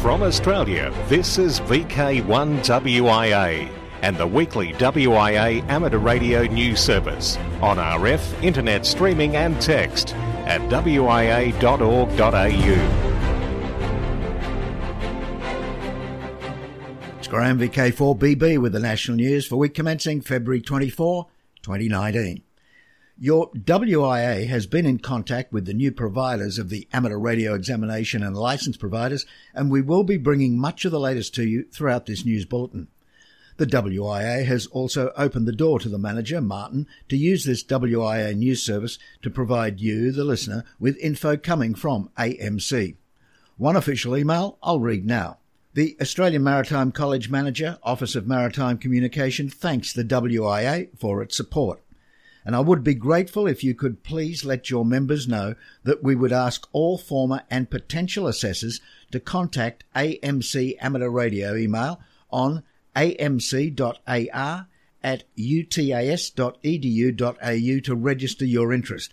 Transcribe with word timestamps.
From 0.00 0.22
Australia, 0.22 0.92
this 1.08 1.38
is 1.38 1.58
VK1WIA 1.60 3.68
and 4.02 4.16
the 4.16 4.28
weekly 4.28 4.72
WIA 4.74 5.68
amateur 5.68 5.98
radio 5.98 6.44
news 6.44 6.78
service 6.78 7.36
on 7.60 7.78
RF, 7.78 8.40
internet 8.40 8.86
streaming 8.86 9.34
and 9.34 9.60
text 9.60 10.14
at 10.46 10.60
wia.org.au. 10.70 11.48
It's 17.18 17.26
Graham 17.26 17.58
VK4BB 17.58 18.58
with 18.58 18.72
the 18.72 18.78
national 18.78 19.16
news 19.16 19.48
for 19.48 19.56
week 19.56 19.74
commencing 19.74 20.20
February 20.20 20.60
24, 20.60 21.26
2019. 21.62 22.44
Your 23.20 23.50
WIA 23.50 24.46
has 24.46 24.68
been 24.68 24.86
in 24.86 25.00
contact 25.00 25.52
with 25.52 25.64
the 25.66 25.74
new 25.74 25.90
providers 25.90 26.56
of 26.56 26.68
the 26.68 26.86
amateur 26.92 27.18
radio 27.18 27.52
examination 27.54 28.22
and 28.22 28.36
license 28.36 28.76
providers, 28.76 29.26
and 29.52 29.72
we 29.72 29.82
will 29.82 30.04
be 30.04 30.16
bringing 30.16 30.56
much 30.56 30.84
of 30.84 30.92
the 30.92 31.00
latest 31.00 31.34
to 31.34 31.42
you 31.42 31.64
throughout 31.64 32.06
this 32.06 32.24
news 32.24 32.44
bulletin. 32.44 32.86
The 33.56 33.66
WIA 33.66 34.44
has 34.44 34.66
also 34.66 35.10
opened 35.16 35.48
the 35.48 35.52
door 35.52 35.80
to 35.80 35.88
the 35.88 35.98
manager, 35.98 36.40
Martin, 36.40 36.86
to 37.08 37.16
use 37.16 37.44
this 37.44 37.64
WIA 37.64 38.36
news 38.36 38.62
service 38.62 39.00
to 39.22 39.30
provide 39.30 39.80
you, 39.80 40.12
the 40.12 40.22
listener, 40.22 40.62
with 40.78 40.96
info 40.98 41.36
coming 41.36 41.74
from 41.74 42.10
AMC. 42.16 42.94
One 43.56 43.74
official 43.74 44.16
email 44.16 44.58
I'll 44.62 44.78
read 44.78 45.04
now. 45.04 45.38
The 45.74 45.96
Australian 46.00 46.44
Maritime 46.44 46.92
College 46.92 47.28
Manager, 47.28 47.80
Office 47.82 48.14
of 48.14 48.28
Maritime 48.28 48.78
Communication, 48.78 49.48
thanks 49.48 49.92
the 49.92 50.04
WIA 50.04 50.96
for 50.96 51.20
its 51.20 51.36
support 51.36 51.82
and 52.48 52.56
I 52.56 52.60
would 52.60 52.82
be 52.82 52.94
grateful 52.94 53.46
if 53.46 53.62
you 53.62 53.74
could 53.74 54.02
please 54.02 54.42
let 54.42 54.70
your 54.70 54.82
members 54.82 55.28
know 55.28 55.54
that 55.84 56.02
we 56.02 56.14
would 56.14 56.32
ask 56.32 56.66
all 56.72 56.96
former 56.96 57.42
and 57.50 57.68
potential 57.68 58.26
assessors 58.26 58.80
to 59.10 59.20
contact 59.20 59.84
AMC 59.94 60.78
Amateur 60.80 61.10
Radio 61.10 61.54
email 61.54 62.00
on 62.30 62.62
amc.ar 62.96 64.66
at 65.02 65.24
utas.edu.au 65.36 66.00
to 67.80 67.94
register 67.94 68.46
your 68.46 68.72
interest. 68.72 69.12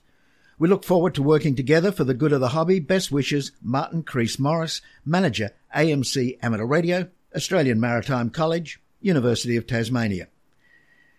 We 0.58 0.70
look 0.70 0.86
forward 0.86 1.14
to 1.16 1.22
working 1.22 1.58
together 1.58 1.92
for 1.92 2.06
the 2.06 2.14
good 2.14 2.32
of 2.32 2.40
the 2.40 2.48
hobby. 2.48 2.80
Best 2.80 3.12
wishes, 3.12 3.52
Martin 3.62 4.04
Crease 4.04 4.40
Morris, 4.40 4.80
Manager, 5.04 5.52
AMC 5.76 6.38
Amateur 6.42 6.66
Radio, 6.66 7.10
Australian 7.36 7.82
Maritime 7.82 8.30
College, 8.30 8.80
University 9.02 9.58
of 9.58 9.68
Tasmania. 9.68 10.30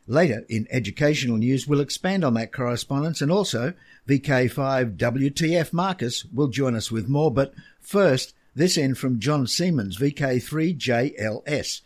Later 0.09 0.45
in 0.49 0.69
educational 0.71 1.37
news, 1.37 1.67
we'll 1.67 1.81
expand 1.81 2.25
on 2.25 2.35
that 2.35 2.53
correspondence 2.53 3.21
and 3.21 3.33
also 3.33 3.75
VK5 4.09 4.97
WTF 4.97 5.73
Marcus 5.73 6.25
will 6.27 6.47
join 6.49 6.77
us 6.77 6.93
with 6.93 7.09
more. 7.09 7.33
But 7.33 7.55
first, 7.81 8.35
this 8.55 8.77
in 8.77 8.95
from 8.95 9.19
John 9.19 9.47
Siemens, 9.47 9.99
VK3JLS, 9.99 11.81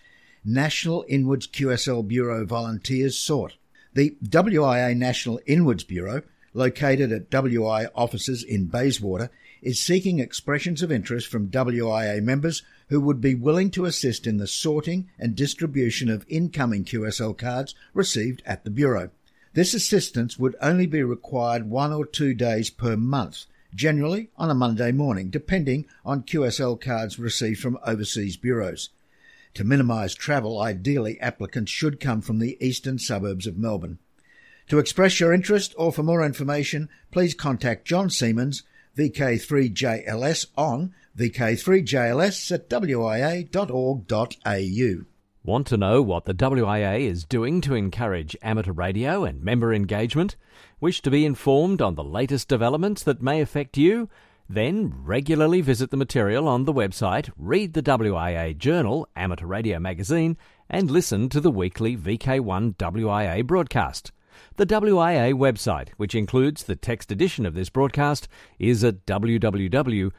National 0.44 1.04
Inwards 1.08 1.46
QSL 1.46 2.06
Bureau 2.06 2.44
volunteers 2.44 3.18
sought. 3.18 3.54
The 3.94 4.16
WIA 4.22 4.96
National 4.96 5.40
Inwards 5.46 5.84
Bureau, 5.84 6.22
located 6.52 7.12
at 7.12 7.30
WI 7.30 7.86
offices 7.94 8.42
in 8.44 8.66
Bayswater, 8.66 9.30
is 9.62 9.78
seeking 9.78 10.18
expressions 10.18 10.82
of 10.82 10.90
interest 10.90 11.28
from 11.28 11.48
WIA 11.48 12.22
members 12.22 12.62
who 12.88 13.00
would 13.00 13.20
be 13.20 13.34
willing 13.34 13.70
to 13.70 13.84
assist 13.84 14.26
in 14.26 14.38
the 14.38 14.46
sorting 14.46 15.08
and 15.18 15.34
distribution 15.36 16.08
of 16.08 16.26
incoming 16.28 16.84
QSL 16.84 17.36
cards 17.36 17.74
received 17.94 18.42
at 18.46 18.64
the 18.64 18.70
Bureau. 18.70 19.10
This 19.52 19.74
assistance 19.74 20.38
would 20.38 20.56
only 20.60 20.86
be 20.86 21.02
required 21.02 21.68
one 21.68 21.92
or 21.92 22.06
two 22.06 22.34
days 22.34 22.70
per 22.70 22.96
month, 22.96 23.46
generally 23.74 24.30
on 24.36 24.50
a 24.50 24.54
Monday 24.54 24.92
morning, 24.92 25.30
depending 25.30 25.86
on 26.04 26.22
QSL 26.22 26.80
cards 26.80 27.18
received 27.18 27.60
from 27.60 27.78
overseas 27.84 28.36
bureaus. 28.36 28.90
To 29.54 29.64
minimise 29.64 30.14
travel, 30.14 30.60
ideally 30.60 31.20
applicants 31.20 31.72
should 31.72 31.98
come 31.98 32.20
from 32.20 32.38
the 32.38 32.56
eastern 32.64 32.98
suburbs 32.98 33.46
of 33.46 33.58
Melbourne. 33.58 33.98
To 34.68 34.78
express 34.78 35.18
your 35.18 35.32
interest 35.32 35.74
or 35.76 35.92
for 35.92 36.04
more 36.04 36.24
information, 36.24 36.88
please 37.10 37.34
contact 37.34 37.84
John 37.84 38.08
Siemens 38.08 38.62
VK3JLS 39.00 40.48
on 40.58 40.92
VK3JLS 41.16 42.52
at 42.52 42.68
wia.org.au. 42.68 44.04
Want 45.42 45.66
to 45.68 45.78
know 45.78 46.02
what 46.02 46.26
the 46.26 46.34
WIA 46.34 47.00
is 47.00 47.24
doing 47.24 47.62
to 47.62 47.74
encourage 47.74 48.36
amateur 48.42 48.72
radio 48.72 49.24
and 49.24 49.42
member 49.42 49.72
engagement? 49.72 50.36
Wish 50.80 51.00
to 51.00 51.10
be 51.10 51.24
informed 51.24 51.80
on 51.80 51.94
the 51.94 52.04
latest 52.04 52.46
developments 52.46 53.02
that 53.04 53.22
may 53.22 53.40
affect 53.40 53.78
you? 53.78 54.10
Then 54.50 54.92
regularly 55.02 55.62
visit 55.62 55.90
the 55.90 55.96
material 55.96 56.46
on 56.46 56.64
the 56.64 56.74
website, 56.74 57.30
read 57.38 57.72
the 57.72 57.82
WIA 57.82 58.54
Journal, 58.58 59.08
Amateur 59.16 59.46
Radio 59.46 59.78
Magazine, 59.78 60.36
and 60.68 60.90
listen 60.90 61.30
to 61.30 61.40
the 61.40 61.50
weekly 61.50 61.96
VK1 61.96 62.76
WIA 62.76 63.46
broadcast. 63.46 64.12
The 64.56 64.66
WIA 64.66 65.32
website, 65.34 65.88
which 65.96 66.14
includes 66.14 66.64
the 66.64 66.76
text 66.76 67.10
edition 67.10 67.46
of 67.46 67.54
this 67.54 67.70
broadcast, 67.70 68.28
is 68.58 68.84
at 68.84 69.06
www.wia.org.au. 69.06 70.10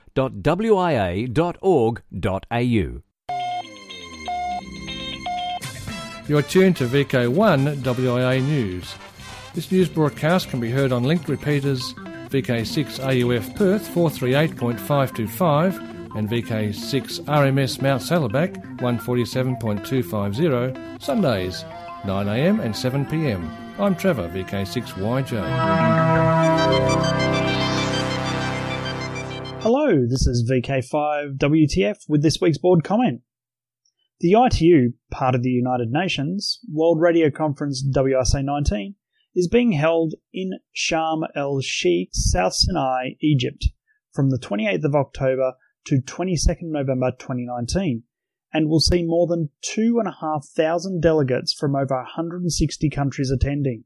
You're 6.27 6.43
tuned 6.43 6.77
to 6.77 6.87
VK1 6.87 7.75
WIA 7.77 8.43
News. 8.43 8.95
This 9.53 9.71
news 9.71 9.89
broadcast 9.89 10.49
can 10.49 10.61
be 10.61 10.71
heard 10.71 10.91
on 10.91 11.03
linked 11.03 11.27
repeaters 11.27 11.93
VK6 12.31 12.99
AUF 13.01 13.55
Perth 13.55 13.87
438.525 13.89 16.15
and 16.15 16.29
VK6 16.29 17.25
RMS 17.25 17.81
Mount 17.81 18.01
Saddleback 18.01 18.53
147.250 18.77 21.01
Sundays 21.01 21.65
9am 22.03 22.63
and 22.63 22.73
7pm. 22.73 23.49
I'm 23.81 23.95
Trevor, 23.95 24.29
VK6YJ. 24.29 25.41
Hello, 29.61 30.05
this 30.07 30.27
is 30.27 30.47
VK5WTF 30.47 32.07
with 32.07 32.21
this 32.21 32.39
week's 32.39 32.59
board 32.59 32.83
comment. 32.83 33.21
The 34.19 34.33
ITU, 34.33 34.91
part 35.09 35.33
of 35.33 35.41
the 35.41 35.49
United 35.49 35.89
Nations, 35.89 36.59
World 36.71 37.01
Radio 37.01 37.31
Conference 37.31 37.83
WRC 37.83 38.45
19, 38.45 38.93
is 39.33 39.47
being 39.47 39.71
held 39.71 40.13
in 40.31 40.59
Sharm 40.77 41.23
el 41.35 41.59
Sheikh, 41.61 42.09
South 42.11 42.53
Sinai, 42.53 43.13
Egypt, 43.19 43.69
from 44.13 44.29
the 44.29 44.37
28th 44.37 44.83
of 44.83 44.93
October 44.93 45.53
to 45.85 46.01
22nd 46.01 46.69
November 46.69 47.09
2019 47.17 48.03
and 48.53 48.69
will 48.69 48.79
see 48.79 49.03
more 49.03 49.27
than 49.27 49.49
2,500 49.61 51.01
delegates 51.01 51.53
from 51.53 51.75
over 51.75 51.95
160 51.95 52.89
countries 52.89 53.31
attending. 53.31 53.83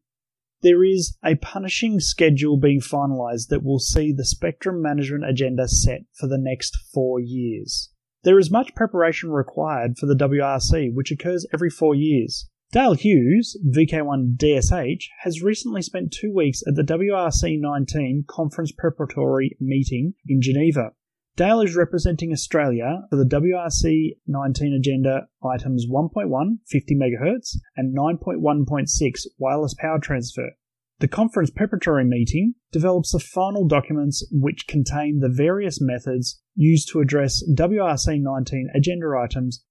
There 0.62 0.84
is 0.84 1.18
a 1.24 1.36
punishing 1.36 2.00
schedule 2.00 2.58
being 2.58 2.80
finalised 2.80 3.50
that 3.50 3.64
will 3.64 3.80
see 3.80 4.12
the 4.12 4.26
spectrum 4.26 4.82
management 4.82 5.26
agenda 5.26 5.68
set 5.68 6.06
for 6.14 6.28
the 6.28 6.40
next 6.40 6.76
four 6.94 7.20
years. 7.20 7.92
There 8.24 8.40
is 8.40 8.50
much 8.50 8.74
preparation 8.74 9.30
required 9.30 9.98
for 10.00 10.08
the 10.08 10.16
WRC, 10.16 10.92
which 10.94 11.12
occurs 11.12 11.46
every 11.54 11.70
four 11.70 11.94
years. 11.94 12.50
Dale 12.72 12.96
Hughes, 12.96 13.56
VK1 13.64 14.38
DSH, 14.38 15.04
has 15.20 15.44
recently 15.44 15.84
spent 15.84 16.12
two 16.12 16.34
weeks 16.34 16.64
at 16.68 16.74
the 16.74 16.82
WRC 16.82 17.60
19 17.60 18.26
conference 18.28 18.72
preparatory 18.72 19.56
meeting 19.60 20.16
in 20.28 20.42
Geneva. 20.42 20.94
Dale 21.38 21.60
is 21.60 21.76
representing 21.76 22.32
Australia 22.32 23.02
for 23.10 23.18
the 23.18 23.26
WRC 23.26 24.16
19 24.26 24.74
agenda 24.74 25.28
items 25.44 25.86
1.1 25.86 26.60
50 26.66 26.96
MHz 26.96 27.58
and 27.76 27.94
9.1.6 27.94 29.22
wireless 29.38 29.74
power 29.78 30.00
transfer. 30.00 30.52
The 31.00 31.10
conference 31.10 31.50
preparatory 31.50 32.06
meeting 32.06 32.54
develops 32.72 33.12
the 33.12 33.20
final 33.20 33.68
documents 33.68 34.26
which 34.32 34.66
contain 34.66 35.20
the 35.20 35.28
various 35.28 35.82
methods 35.82 36.42
used 36.56 36.88
to 36.94 37.02
address 37.02 37.44
WRC 37.54 38.22
19 38.22 38.70
agenda 38.74 39.08
items. 39.22 39.62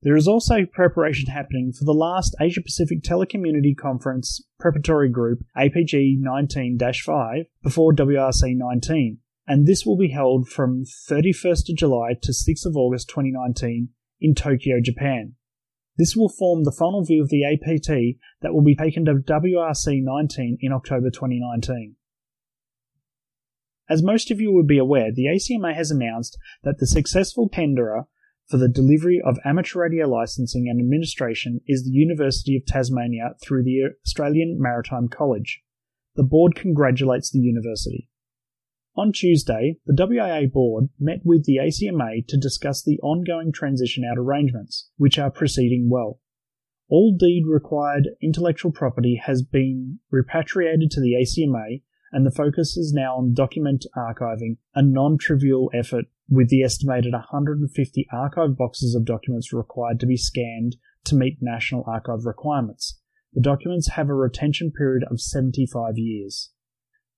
There 0.00 0.16
is 0.16 0.26
also 0.26 0.64
preparation 0.64 1.26
happening 1.26 1.74
for 1.78 1.84
the 1.84 1.92
last 1.92 2.34
Asia 2.40 2.62
Pacific 2.62 3.02
Telecommunity 3.02 3.76
Conference 3.76 4.42
preparatory 4.58 5.10
group 5.10 5.40
APG 5.54 6.14
19 6.18 6.78
5 6.78 7.44
before 7.62 7.92
WRC 7.92 8.56
19 8.56 9.18
and 9.50 9.66
this 9.66 9.84
will 9.84 9.96
be 9.96 10.10
held 10.10 10.48
from 10.48 10.84
31st 10.84 11.70
of 11.70 11.76
July 11.76 12.10
to 12.22 12.30
6th 12.30 12.64
of 12.64 12.76
August 12.76 13.08
2019 13.08 13.88
in 14.20 14.32
Tokyo, 14.32 14.76
Japan. 14.80 15.32
This 15.98 16.14
will 16.14 16.28
form 16.28 16.62
the 16.62 16.70
final 16.78 17.04
view 17.04 17.20
of 17.20 17.30
the 17.30 17.44
APT 17.44 18.20
that 18.42 18.54
will 18.54 18.62
be 18.62 18.76
taken 18.76 19.04
to 19.06 19.14
WRC 19.14 20.04
19 20.04 20.58
in 20.60 20.72
October 20.72 21.10
2019. 21.10 21.96
As 23.88 24.04
most 24.04 24.30
of 24.30 24.40
you 24.40 24.52
would 24.52 24.68
be 24.68 24.78
aware, 24.78 25.10
the 25.12 25.26
ACMA 25.26 25.74
has 25.74 25.90
announced 25.90 26.38
that 26.62 26.78
the 26.78 26.86
successful 26.86 27.48
tenderer 27.48 28.06
for 28.46 28.56
the 28.56 28.68
delivery 28.68 29.20
of 29.20 29.40
amateur 29.44 29.80
radio 29.80 30.08
licensing 30.08 30.68
and 30.68 30.78
administration 30.80 31.60
is 31.66 31.82
the 31.82 31.90
University 31.90 32.56
of 32.56 32.66
Tasmania 32.66 33.34
through 33.42 33.64
the 33.64 33.80
Australian 34.06 34.58
Maritime 34.60 35.08
College. 35.08 35.60
The 36.14 36.22
board 36.22 36.54
congratulates 36.54 37.32
the 37.32 37.40
university. 37.40 38.09
On 38.96 39.12
Tuesday, 39.12 39.76
the 39.86 39.94
WIA 39.94 40.52
board 40.52 40.88
met 40.98 41.20
with 41.24 41.44
the 41.44 41.58
ACMA 41.58 42.26
to 42.26 42.36
discuss 42.36 42.82
the 42.82 42.98
ongoing 43.00 43.52
transition 43.52 44.04
out 44.04 44.18
arrangements, 44.18 44.90
which 44.96 45.18
are 45.18 45.30
proceeding 45.30 45.88
well. 45.88 46.20
All 46.88 47.16
deed 47.16 47.44
required 47.46 48.08
intellectual 48.20 48.72
property 48.72 49.14
has 49.24 49.42
been 49.42 50.00
repatriated 50.10 50.90
to 50.90 51.00
the 51.00 51.14
ACMA, 51.14 51.82
and 52.10 52.26
the 52.26 52.32
focus 52.32 52.76
is 52.76 52.92
now 52.92 53.16
on 53.16 53.32
document 53.32 53.86
archiving, 53.96 54.56
a 54.74 54.82
non 54.82 55.16
trivial 55.18 55.70
effort 55.72 56.06
with 56.28 56.48
the 56.48 56.64
estimated 56.64 57.12
150 57.12 58.08
archive 58.12 58.56
boxes 58.56 58.96
of 58.96 59.04
documents 59.04 59.52
required 59.52 60.00
to 60.00 60.06
be 60.06 60.16
scanned 60.16 60.76
to 61.04 61.14
meet 61.14 61.38
National 61.40 61.84
Archive 61.86 62.26
requirements. 62.26 62.98
The 63.34 63.40
documents 63.40 63.90
have 63.90 64.08
a 64.08 64.14
retention 64.14 64.72
period 64.72 65.04
of 65.08 65.20
75 65.20 65.96
years. 65.96 66.50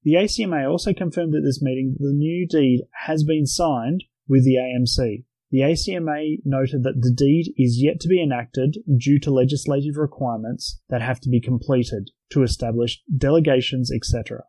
The 0.05 0.15
ACMA 0.15 0.69
also 0.69 0.93
confirmed 0.93 1.37
at 1.37 1.45
this 1.45 1.63
meeting 1.63 1.93
that 1.93 2.05
the 2.05 2.13
new 2.13 2.45
deed 2.49 2.81
has 3.07 3.23
been 3.23 3.47
signed 3.47 4.03
with 4.29 4.45
the 4.45 4.57
AMC. 4.57 5.23
The 5.53 5.61
ACMA 5.61 6.39
noted 6.45 6.83
that 6.83 7.03
the 7.03 7.15
deed 7.15 7.55
is 7.57 7.81
yet 7.81 8.01
to 8.01 8.09
be 8.09 8.21
enacted 8.21 8.79
due 8.99 9.21
to 9.21 9.31
legislative 9.31 9.97
requirements 9.97 10.81
that 10.89 11.03
have 11.03 11.21
to 11.21 11.29
be 11.29 11.41
completed 11.41 12.11
to 12.33 12.43
establish 12.43 13.01
delegations, 13.17 13.93
etc. 13.93 14.43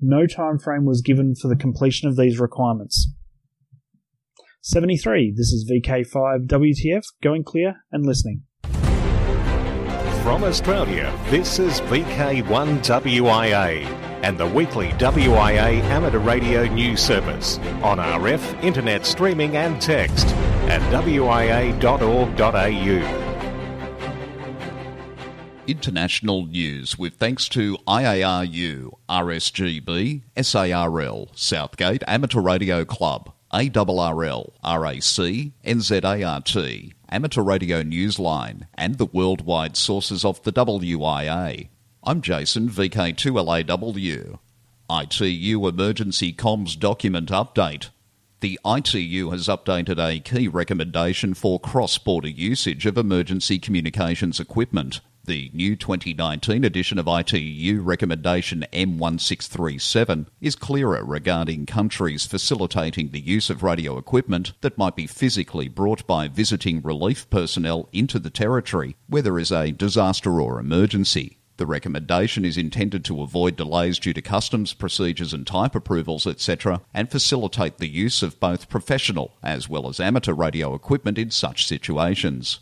No 0.00 0.26
time 0.26 0.60
frame 0.60 0.84
was 0.84 1.02
given 1.02 1.34
for 1.34 1.48
the 1.48 1.56
completion 1.56 2.08
of 2.08 2.14
these 2.16 2.38
requirements. 2.38 3.12
73. 4.62 5.34
This 5.36 5.50
is 5.50 5.68
VK5 5.68 6.46
WTF, 6.46 7.02
going 7.20 7.42
clear 7.42 7.78
and 7.90 8.06
listening. 8.06 8.44
From 10.22 10.44
Australia, 10.44 11.12
this 11.30 11.58
is 11.58 11.80
VK1WIA 11.80 14.07
and 14.22 14.38
the 14.38 14.46
weekly 14.46 14.88
WIA 14.90 15.80
amateur 15.84 16.18
radio 16.18 16.64
news 16.66 17.00
service 17.00 17.58
on 17.82 17.98
RF, 17.98 18.62
internet 18.62 19.06
streaming 19.06 19.56
and 19.56 19.80
text 19.80 20.26
at 20.68 20.80
wia.org.au. 20.92 21.78
International 25.66 26.46
news 26.46 26.98
with 26.98 27.14
thanks 27.16 27.46
to 27.50 27.76
IARU, 27.86 28.90
RSGB, 29.08 30.22
SARL, 30.40 31.28
Southgate 31.34 32.02
Amateur 32.06 32.40
Radio 32.40 32.86
Club, 32.86 33.30
ARRL, 33.52 34.52
RAC, 34.64 35.52
NZART, 35.66 36.92
Amateur 37.10 37.42
Radio 37.42 37.82
Newsline, 37.82 38.66
and 38.74 38.96
the 38.96 39.06
worldwide 39.06 39.76
sources 39.76 40.24
of 40.24 40.42
the 40.42 40.52
WIA. 40.52 41.68
I'm 42.04 42.22
Jason, 42.22 42.68
VK2LAW. 42.70 44.38
ITU 44.88 45.68
Emergency 45.68 46.32
Comms 46.32 46.78
Document 46.78 47.28
Update. 47.30 47.88
The 48.40 48.58
ITU 48.64 49.30
has 49.30 49.48
updated 49.48 49.98
a 49.98 50.20
key 50.20 50.46
recommendation 50.46 51.34
for 51.34 51.58
cross 51.58 51.98
border 51.98 52.28
usage 52.28 52.86
of 52.86 52.96
emergency 52.96 53.58
communications 53.58 54.38
equipment. 54.38 55.00
The 55.24 55.50
new 55.52 55.74
2019 55.74 56.64
edition 56.64 57.00
of 57.00 57.08
ITU 57.08 57.82
Recommendation 57.82 58.64
M1637 58.72 60.26
is 60.40 60.54
clearer 60.54 61.04
regarding 61.04 61.66
countries 61.66 62.26
facilitating 62.26 63.10
the 63.10 63.20
use 63.20 63.50
of 63.50 63.64
radio 63.64 63.98
equipment 63.98 64.52
that 64.60 64.78
might 64.78 64.94
be 64.94 65.08
physically 65.08 65.68
brought 65.68 66.06
by 66.06 66.28
visiting 66.28 66.80
relief 66.80 67.28
personnel 67.28 67.88
into 67.92 68.20
the 68.20 68.30
territory 68.30 68.96
where 69.08 69.20
there 69.20 69.38
is 69.38 69.50
a 69.50 69.72
disaster 69.72 70.40
or 70.40 70.60
emergency. 70.60 71.37
The 71.58 71.66
recommendation 71.66 72.44
is 72.44 72.56
intended 72.56 73.04
to 73.06 73.20
avoid 73.20 73.56
delays 73.56 73.98
due 73.98 74.12
to 74.12 74.22
customs 74.22 74.72
procedures 74.72 75.32
and 75.32 75.44
type 75.44 75.74
approvals, 75.74 76.24
etc., 76.24 76.82
and 76.94 77.10
facilitate 77.10 77.78
the 77.78 77.88
use 77.88 78.22
of 78.22 78.38
both 78.38 78.68
professional 78.68 79.34
as 79.42 79.68
well 79.68 79.88
as 79.88 79.98
amateur 79.98 80.34
radio 80.34 80.72
equipment 80.74 81.18
in 81.18 81.32
such 81.32 81.66
situations. 81.66 82.60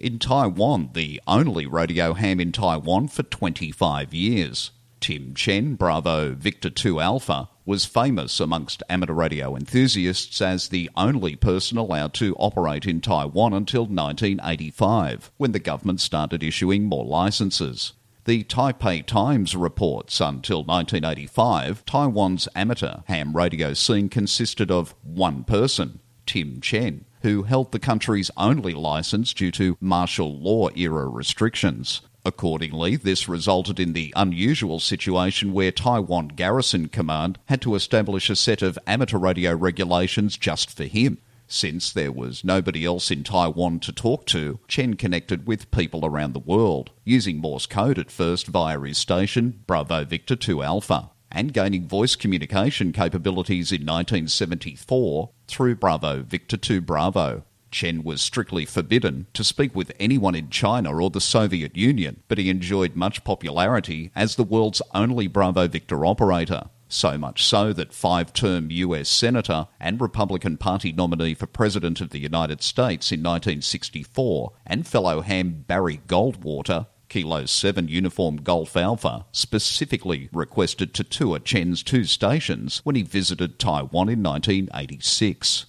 In 0.00 0.18
Taiwan, 0.18 0.90
the 0.94 1.20
only 1.28 1.66
radio 1.66 2.14
ham 2.14 2.40
in 2.40 2.50
Taiwan 2.50 3.06
for 3.06 3.22
25 3.22 4.12
years, 4.12 4.72
Tim 5.04 5.34
Chen, 5.34 5.74
Bravo 5.74 6.32
Victor 6.32 6.70
2 6.70 6.98
Alpha, 6.98 7.50
was 7.66 7.84
famous 7.84 8.40
amongst 8.40 8.82
amateur 8.88 9.12
radio 9.12 9.54
enthusiasts 9.54 10.40
as 10.40 10.68
the 10.68 10.88
only 10.96 11.36
person 11.36 11.76
allowed 11.76 12.14
to 12.14 12.34
operate 12.36 12.86
in 12.86 13.02
Taiwan 13.02 13.52
until 13.52 13.82
1985, 13.82 15.30
when 15.36 15.52
the 15.52 15.58
government 15.58 16.00
started 16.00 16.42
issuing 16.42 16.84
more 16.84 17.04
licenses. 17.04 17.92
The 18.24 18.44
Taipei 18.44 19.04
Times 19.04 19.54
reports 19.54 20.22
until 20.22 20.64
1985, 20.64 21.84
Taiwan's 21.84 22.48
amateur 22.54 23.00
ham 23.04 23.36
radio 23.36 23.74
scene 23.74 24.08
consisted 24.08 24.70
of 24.70 24.94
one 25.02 25.44
person, 25.44 26.00
Tim 26.24 26.62
Chen, 26.62 27.04
who 27.20 27.42
held 27.42 27.72
the 27.72 27.78
country's 27.78 28.30
only 28.38 28.72
license 28.72 29.34
due 29.34 29.50
to 29.50 29.76
martial 29.82 30.40
law 30.40 30.70
era 30.74 31.06
restrictions. 31.06 32.00
Accordingly, 32.26 32.96
this 32.96 33.28
resulted 33.28 33.78
in 33.78 33.92
the 33.92 34.12
unusual 34.16 34.80
situation 34.80 35.52
where 35.52 35.70
Taiwan 35.70 36.28
Garrison 36.28 36.88
Command 36.88 37.38
had 37.46 37.60
to 37.62 37.74
establish 37.74 38.30
a 38.30 38.36
set 38.36 38.62
of 38.62 38.78
amateur 38.86 39.18
radio 39.18 39.54
regulations 39.54 40.38
just 40.38 40.74
for 40.74 40.84
him. 40.84 41.18
Since 41.46 41.92
there 41.92 42.10
was 42.10 42.42
nobody 42.42 42.86
else 42.86 43.10
in 43.10 43.22
Taiwan 43.24 43.80
to 43.80 43.92
talk 43.92 44.24
to, 44.26 44.58
Chen 44.66 44.94
connected 44.94 45.46
with 45.46 45.70
people 45.70 46.06
around 46.06 46.32
the 46.32 46.38
world, 46.38 46.90
using 47.04 47.36
Morse 47.36 47.66
code 47.66 47.98
at 47.98 48.10
first 48.10 48.46
via 48.46 48.80
his 48.80 48.96
station, 48.96 49.62
Bravo 49.66 50.06
Victor 50.06 50.36
2 50.36 50.62
Alpha, 50.62 51.10
and 51.30 51.52
gaining 51.52 51.86
voice 51.86 52.16
communication 52.16 52.92
capabilities 52.92 53.70
in 53.70 53.82
1974 53.82 55.30
through 55.46 55.76
Bravo 55.76 56.22
Victor 56.22 56.56
2 56.56 56.80
Bravo. 56.80 57.44
Chen 57.74 58.04
was 58.04 58.22
strictly 58.22 58.64
forbidden 58.64 59.26
to 59.34 59.42
speak 59.42 59.74
with 59.74 59.90
anyone 59.98 60.36
in 60.36 60.48
China 60.48 60.96
or 60.96 61.10
the 61.10 61.20
Soviet 61.20 61.76
Union, 61.76 62.22
but 62.28 62.38
he 62.38 62.48
enjoyed 62.48 62.94
much 62.94 63.24
popularity 63.24 64.12
as 64.14 64.36
the 64.36 64.44
world's 64.44 64.80
only 64.94 65.26
Bravo 65.26 65.66
Victor 65.66 66.06
operator. 66.06 66.70
So 66.88 67.18
much 67.18 67.42
so 67.42 67.72
that 67.72 67.92
five 67.92 68.32
term 68.32 68.70
US 68.70 69.08
Senator 69.08 69.66
and 69.80 70.00
Republican 70.00 70.56
Party 70.56 70.92
nominee 70.92 71.34
for 71.34 71.46
President 71.46 72.00
of 72.00 72.10
the 72.10 72.20
United 72.20 72.62
States 72.62 73.10
in 73.10 73.24
1964 73.24 74.52
and 74.64 74.86
fellow 74.86 75.22
ham 75.22 75.64
Barry 75.66 76.00
Goldwater 76.06 76.86
Kilo 77.08 77.44
7 77.44 77.88
Uniform 77.88 78.36
Golf 78.36 78.76
Alpha 78.76 79.26
specifically 79.32 80.28
requested 80.32 80.94
to 80.94 81.02
tour 81.02 81.40
Chen's 81.40 81.82
two 81.82 82.04
stations 82.04 82.80
when 82.84 82.94
he 82.94 83.02
visited 83.02 83.58
Taiwan 83.58 84.08
in 84.08 84.22
1986. 84.22 85.66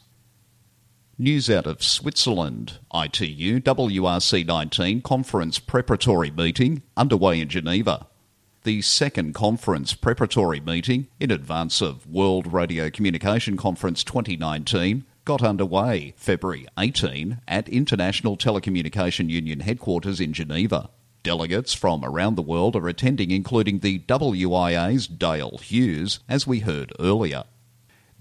News 1.18 1.50
out 1.50 1.66
of 1.66 1.82
Switzerland. 1.82 2.80
ITU 2.94 3.62
WRC 3.62 4.46
19 4.46 5.02
conference 5.02 5.60
preparatory 5.60 6.30
meeting 6.30 6.82
underway 6.98 7.40
in 7.40 7.48
Geneva. 7.48 8.08
The 8.66 8.82
second 8.82 9.34
conference 9.34 9.94
preparatory 9.94 10.60
meeting 10.60 11.08
in 11.18 11.32
advance 11.32 11.82
of 11.82 12.06
World 12.06 12.52
Radio 12.52 12.90
Communication 12.90 13.56
Conference 13.56 14.04
2019 14.04 15.06
got 15.24 15.42
underway 15.42 16.14
February 16.18 16.68
18 16.78 17.40
at 17.48 17.70
International 17.70 18.36
Telecommunication 18.36 19.30
Union 19.30 19.62
headquarters 19.62 20.20
in 20.20 20.34
Geneva. 20.34 20.90
Delegates 21.24 21.74
from 21.74 22.04
around 22.04 22.36
the 22.36 22.42
world 22.42 22.76
are 22.76 22.90
attending, 22.90 23.32
including 23.32 23.80
the 23.80 24.00
WIA's 24.00 25.08
Dale 25.08 25.60
Hughes, 25.60 26.20
as 26.28 26.46
we 26.46 26.60
heard 26.60 26.92
earlier. 27.00 27.46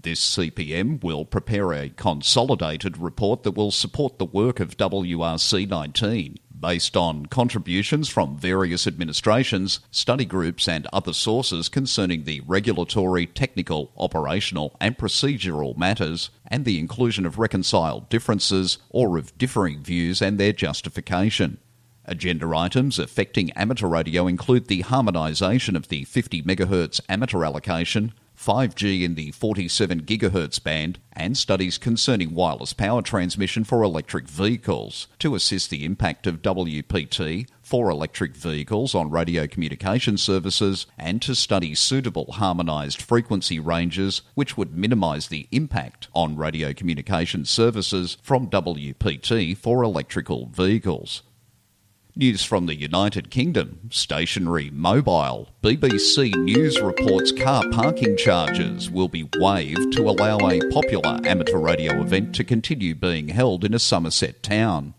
This 0.05 0.37
CPM 0.37 1.03
will 1.03 1.25
prepare 1.25 1.73
a 1.73 1.89
consolidated 1.89 2.95
report 2.99 3.41
that 3.41 3.53
will 3.53 3.71
support 3.71 4.19
the 4.19 4.25
work 4.25 4.59
of 4.59 4.77
WRC 4.77 5.67
19 5.67 6.37
based 6.59 6.95
on 6.95 7.25
contributions 7.25 8.07
from 8.07 8.37
various 8.37 8.85
administrations, 8.85 9.79
study 9.89 10.23
groups, 10.23 10.67
and 10.67 10.85
other 10.93 11.11
sources 11.11 11.69
concerning 11.69 12.25
the 12.25 12.41
regulatory, 12.41 13.25
technical, 13.25 13.91
operational, 13.97 14.77
and 14.79 14.95
procedural 14.95 15.75
matters, 15.75 16.29
and 16.45 16.65
the 16.65 16.77
inclusion 16.77 17.25
of 17.25 17.39
reconciled 17.39 18.07
differences 18.07 18.77
or 18.91 19.17
of 19.17 19.35
differing 19.39 19.81
views 19.81 20.21
and 20.21 20.39
their 20.39 20.53
justification. 20.53 21.57
Agenda 22.05 22.55
items 22.55 22.99
affecting 22.99 23.51
amateur 23.53 23.87
radio 23.87 24.27
include 24.27 24.67
the 24.67 24.83
harmonisation 24.83 25.75
of 25.75 25.87
the 25.87 26.03
50 26.03 26.43
MHz 26.43 27.01
amateur 27.09 27.43
allocation, 27.43 28.13
5G 28.45 29.01
in 29.01 29.15
the 29.15 29.31
47 29.31 30.03
GHz 30.03 30.63
band, 30.63 30.99
and 31.13 31.35
studies 31.35 31.79
concerning 31.79 32.35
wireless 32.35 32.73
power 32.73 33.01
transmission 33.01 33.63
for 33.63 33.81
electric 33.81 34.27
vehicles 34.27 35.07
to 35.17 35.33
assess 35.33 35.65
the 35.65 35.83
impact 35.83 36.27
of 36.27 36.43
WPT 36.43 37.49
for 37.63 37.89
electric 37.89 38.35
vehicles 38.35 38.93
on 38.93 39.09
radio 39.09 39.47
communication 39.47 40.15
services 40.15 40.85
and 40.99 41.23
to 41.23 41.33
study 41.33 41.73
suitable 41.73 42.33
harmonised 42.33 43.01
frequency 43.01 43.59
ranges 43.59 44.21
which 44.35 44.55
would 44.55 44.77
minimise 44.77 45.29
the 45.29 45.47
impact 45.51 46.07
on 46.13 46.37
radio 46.37 46.71
communication 46.71 47.45
services 47.45 48.17
from 48.21 48.47
WPT 48.47 49.57
for 49.57 49.81
electrical 49.81 50.45
vehicles. 50.47 51.23
News 52.17 52.45
from 52.45 52.65
the 52.65 52.79
United 52.79 53.29
Kingdom, 53.29 53.89
stationary 53.91 54.69
mobile. 54.69 55.49
BBC 55.61 56.33
News 56.45 56.79
reports 56.79 57.33
car 57.33 57.61
parking 57.71 58.15
charges 58.15 58.89
will 58.89 59.09
be 59.09 59.29
waived 59.35 59.91
to 59.91 60.09
allow 60.09 60.37
a 60.37 60.61
popular 60.69 61.19
amateur 61.25 61.57
radio 61.57 61.99
event 61.99 62.33
to 62.35 62.45
continue 62.45 62.95
being 62.95 63.27
held 63.27 63.65
in 63.65 63.73
a 63.73 63.79
Somerset 63.79 64.41
town. 64.41 64.93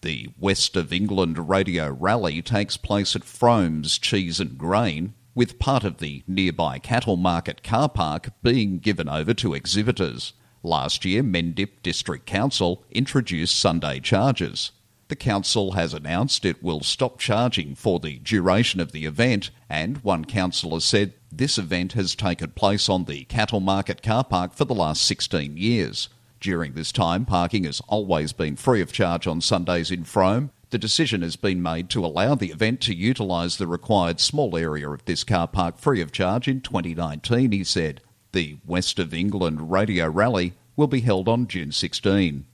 The 0.00 0.30
West 0.38 0.74
of 0.74 0.94
England 0.94 1.50
Radio 1.50 1.90
Rally 1.90 2.40
takes 2.40 2.78
place 2.78 3.14
at 3.14 3.22
Frome's 3.22 3.98
Cheese 3.98 4.40
and 4.40 4.56
Grain, 4.56 5.12
with 5.34 5.58
part 5.58 5.84
of 5.84 5.98
the 5.98 6.22
nearby 6.26 6.78
cattle 6.78 7.18
market 7.18 7.62
car 7.62 7.90
park 7.90 8.30
being 8.42 8.78
given 8.78 9.10
over 9.10 9.34
to 9.34 9.52
exhibitors. 9.52 10.32
Last 10.62 11.04
year, 11.04 11.22
Mendip 11.22 11.82
District 11.82 12.24
Council 12.24 12.82
introduced 12.90 13.58
Sunday 13.58 14.00
charges. 14.00 14.72
The 15.12 15.16
council 15.16 15.72
has 15.72 15.92
announced 15.92 16.46
it 16.46 16.62
will 16.62 16.80
stop 16.80 17.18
charging 17.18 17.74
for 17.74 18.00
the 18.00 18.18
duration 18.20 18.80
of 18.80 18.92
the 18.92 19.04
event, 19.04 19.50
and 19.68 19.98
one 19.98 20.24
councillor 20.24 20.80
said 20.80 21.12
this 21.30 21.58
event 21.58 21.92
has 21.92 22.14
taken 22.14 22.52
place 22.52 22.88
on 22.88 23.04
the 23.04 23.24
cattle 23.24 23.60
market 23.60 24.02
car 24.02 24.24
park 24.24 24.54
for 24.54 24.64
the 24.64 24.74
last 24.74 25.02
16 25.02 25.58
years. 25.58 26.08
During 26.40 26.72
this 26.72 26.92
time, 26.92 27.26
parking 27.26 27.64
has 27.64 27.82
always 27.88 28.32
been 28.32 28.56
free 28.56 28.80
of 28.80 28.90
charge 28.90 29.26
on 29.26 29.42
Sundays 29.42 29.90
in 29.90 30.04
Frome. 30.04 30.50
The 30.70 30.78
decision 30.78 31.20
has 31.20 31.36
been 31.36 31.62
made 31.62 31.90
to 31.90 32.06
allow 32.06 32.34
the 32.34 32.50
event 32.50 32.80
to 32.80 32.94
utilise 32.94 33.58
the 33.58 33.66
required 33.66 34.18
small 34.18 34.56
area 34.56 34.88
of 34.88 35.04
this 35.04 35.24
car 35.24 35.46
park 35.46 35.76
free 35.76 36.00
of 36.00 36.10
charge 36.10 36.48
in 36.48 36.62
2019, 36.62 37.52
he 37.52 37.64
said. 37.64 38.00
The 38.32 38.56
West 38.64 38.98
of 38.98 39.12
England 39.12 39.70
Radio 39.70 40.08
Rally 40.08 40.54
will 40.74 40.86
be 40.86 41.02
held 41.02 41.28
on 41.28 41.48
June 41.48 41.70
16. 41.70 42.46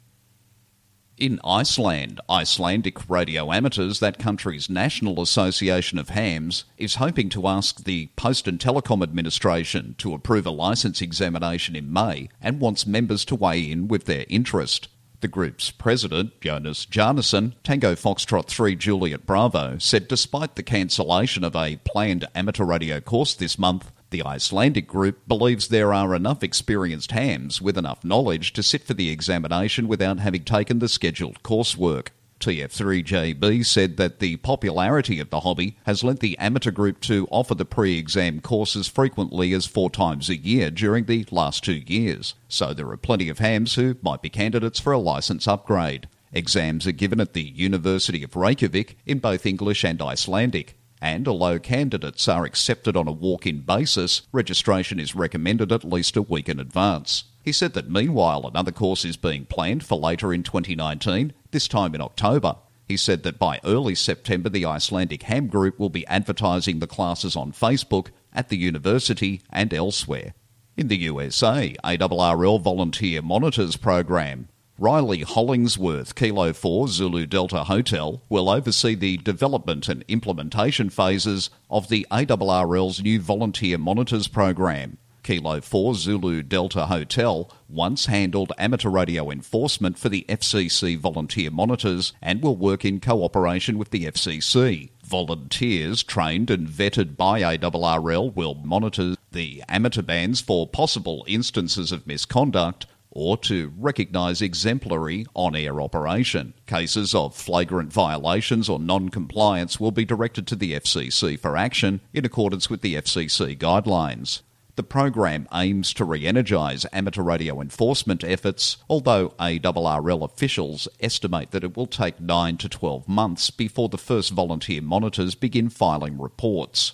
In 1.18 1.40
Iceland, 1.42 2.20
Icelandic 2.30 3.10
radio 3.10 3.52
amateurs, 3.52 3.98
that 3.98 4.20
country's 4.20 4.70
national 4.70 5.20
association 5.20 5.98
of 5.98 6.10
hams, 6.10 6.62
is 6.76 6.94
hoping 6.94 7.28
to 7.30 7.48
ask 7.48 7.82
the 7.82 8.10
Post 8.14 8.46
and 8.46 8.56
Telecom 8.60 9.02
Administration 9.02 9.96
to 9.98 10.14
approve 10.14 10.46
a 10.46 10.52
licence 10.52 11.02
examination 11.02 11.74
in 11.74 11.92
May 11.92 12.28
and 12.40 12.60
wants 12.60 12.86
members 12.86 13.24
to 13.24 13.34
weigh 13.34 13.68
in 13.68 13.88
with 13.88 14.04
their 14.04 14.26
interest. 14.28 14.86
The 15.20 15.26
group's 15.26 15.72
president, 15.72 16.40
Jonas 16.40 16.86
Bjarnason, 16.86 17.54
Tango 17.64 17.96
Foxtrot 17.96 18.46
3 18.46 18.76
Juliet 18.76 19.26
Bravo, 19.26 19.76
said 19.78 20.06
despite 20.06 20.54
the 20.54 20.62
cancellation 20.62 21.42
of 21.42 21.56
a 21.56 21.80
planned 21.84 22.28
amateur 22.36 22.64
radio 22.64 23.00
course 23.00 23.34
this 23.34 23.58
month, 23.58 23.90
the 24.10 24.24
Icelandic 24.24 24.86
group 24.86 25.26
believes 25.28 25.68
there 25.68 25.92
are 25.92 26.14
enough 26.14 26.42
experienced 26.42 27.12
hams 27.12 27.60
with 27.60 27.76
enough 27.76 28.04
knowledge 28.04 28.52
to 28.54 28.62
sit 28.62 28.84
for 28.84 28.94
the 28.94 29.10
examination 29.10 29.86
without 29.86 30.20
having 30.20 30.44
taken 30.44 30.78
the 30.78 30.88
scheduled 30.88 31.42
coursework. 31.42 32.08
TF3JB 32.40 33.66
said 33.66 33.96
that 33.96 34.20
the 34.20 34.36
popularity 34.36 35.18
of 35.18 35.30
the 35.30 35.40
hobby 35.40 35.76
has 35.84 36.04
lent 36.04 36.20
the 36.20 36.38
amateur 36.38 36.70
group 36.70 37.00
to 37.00 37.26
offer 37.30 37.54
the 37.54 37.64
pre 37.64 37.98
exam 37.98 38.40
courses 38.40 38.86
frequently 38.86 39.52
as 39.52 39.66
four 39.66 39.90
times 39.90 40.28
a 40.28 40.36
year 40.36 40.70
during 40.70 41.04
the 41.04 41.26
last 41.30 41.64
two 41.64 41.82
years, 41.86 42.34
so 42.48 42.72
there 42.72 42.88
are 42.90 42.96
plenty 42.96 43.28
of 43.28 43.40
hams 43.40 43.74
who 43.74 43.96
might 44.02 44.22
be 44.22 44.30
candidates 44.30 44.78
for 44.78 44.92
a 44.92 44.98
licence 44.98 45.48
upgrade. 45.48 46.08
Exams 46.32 46.86
are 46.86 46.92
given 46.92 47.20
at 47.20 47.32
the 47.32 47.42
University 47.42 48.22
of 48.22 48.36
Reykjavik 48.36 48.96
in 49.04 49.18
both 49.18 49.44
English 49.44 49.84
and 49.84 50.00
Icelandic. 50.00 50.77
And 51.00 51.28
although 51.28 51.58
candidates 51.58 52.26
are 52.28 52.44
accepted 52.44 52.96
on 52.96 53.06
a 53.06 53.12
walk 53.12 53.46
in 53.46 53.60
basis, 53.60 54.22
registration 54.32 54.98
is 54.98 55.14
recommended 55.14 55.72
at 55.72 55.84
least 55.84 56.16
a 56.16 56.22
week 56.22 56.48
in 56.48 56.58
advance. 56.58 57.24
He 57.44 57.52
said 57.52 57.74
that 57.74 57.90
meanwhile 57.90 58.46
another 58.46 58.72
course 58.72 59.04
is 59.04 59.16
being 59.16 59.44
planned 59.44 59.84
for 59.84 59.98
later 59.98 60.34
in 60.34 60.42
2019, 60.42 61.32
this 61.50 61.68
time 61.68 61.94
in 61.94 62.00
October. 62.00 62.56
He 62.86 62.96
said 62.96 63.22
that 63.22 63.38
by 63.38 63.60
early 63.64 63.94
September 63.94 64.48
the 64.48 64.64
Icelandic 64.64 65.22
Ham 65.24 65.46
Group 65.46 65.78
will 65.78 65.90
be 65.90 66.06
advertising 66.06 66.78
the 66.78 66.86
classes 66.86 67.36
on 67.36 67.52
Facebook, 67.52 68.08
at 68.32 68.48
the 68.48 68.56
university, 68.56 69.42
and 69.50 69.72
elsewhere. 69.72 70.34
In 70.76 70.88
the 70.88 70.96
USA, 70.98 71.74
ARRL 71.84 72.60
Volunteer 72.60 73.20
Monitors 73.20 73.76
Program 73.76 74.48
Riley 74.80 75.22
Hollingsworth, 75.22 76.14
Kilo 76.14 76.52
4 76.52 76.86
Zulu 76.86 77.26
Delta 77.26 77.64
Hotel, 77.64 78.22
will 78.28 78.48
oversee 78.48 78.94
the 78.94 79.16
development 79.16 79.88
and 79.88 80.04
implementation 80.06 80.88
phases 80.88 81.50
of 81.68 81.88
the 81.88 82.06
ARRL's 82.12 83.02
new 83.02 83.20
Volunteer 83.20 83.76
Monitors 83.76 84.28
program. 84.28 84.98
Kilo 85.24 85.60
4 85.60 85.96
Zulu 85.96 86.44
Delta 86.44 86.86
Hotel 86.86 87.50
once 87.68 88.06
handled 88.06 88.52
amateur 88.56 88.88
radio 88.88 89.32
enforcement 89.32 89.98
for 89.98 90.08
the 90.08 90.24
FCC 90.28 90.96
volunteer 90.96 91.50
monitors 91.50 92.12
and 92.22 92.40
will 92.40 92.56
work 92.56 92.84
in 92.84 93.00
cooperation 93.00 93.78
with 93.78 93.90
the 93.90 94.04
FCC. 94.04 94.90
Volunteers 95.04 96.04
trained 96.04 96.50
and 96.50 96.68
vetted 96.68 97.16
by 97.16 97.40
ARRL 97.40 98.32
will 98.32 98.54
monitor 98.54 99.16
the 99.32 99.64
amateur 99.68 100.02
bands 100.02 100.40
for 100.40 100.68
possible 100.68 101.24
instances 101.26 101.90
of 101.90 102.06
misconduct 102.06 102.86
or 103.10 103.36
to 103.36 103.72
recognise 103.76 104.42
exemplary 104.42 105.26
on 105.34 105.56
air 105.56 105.80
operation. 105.80 106.54
Cases 106.66 107.14
of 107.14 107.34
flagrant 107.34 107.92
violations 107.92 108.68
or 108.68 108.78
non 108.78 109.08
compliance 109.08 109.80
will 109.80 109.92
be 109.92 110.04
directed 110.04 110.46
to 110.46 110.56
the 110.56 110.72
FCC 110.74 111.38
for 111.38 111.56
action 111.56 112.00
in 112.12 112.24
accordance 112.24 112.68
with 112.68 112.80
the 112.80 112.94
FCC 112.94 113.56
guidelines. 113.58 114.42
The 114.78 114.84
program 114.84 115.48
aims 115.52 115.92
to 115.94 116.04
re 116.04 116.24
energise 116.24 116.86
amateur 116.92 117.22
radio 117.22 117.60
enforcement 117.60 118.22
efforts, 118.22 118.76
although 118.88 119.30
ARRL 119.30 120.22
officials 120.22 120.86
estimate 121.00 121.50
that 121.50 121.64
it 121.64 121.76
will 121.76 121.88
take 121.88 122.20
9 122.20 122.56
to 122.58 122.68
12 122.68 123.08
months 123.08 123.50
before 123.50 123.88
the 123.88 123.98
first 123.98 124.30
volunteer 124.30 124.80
monitors 124.80 125.34
begin 125.34 125.68
filing 125.68 126.16
reports. 126.16 126.92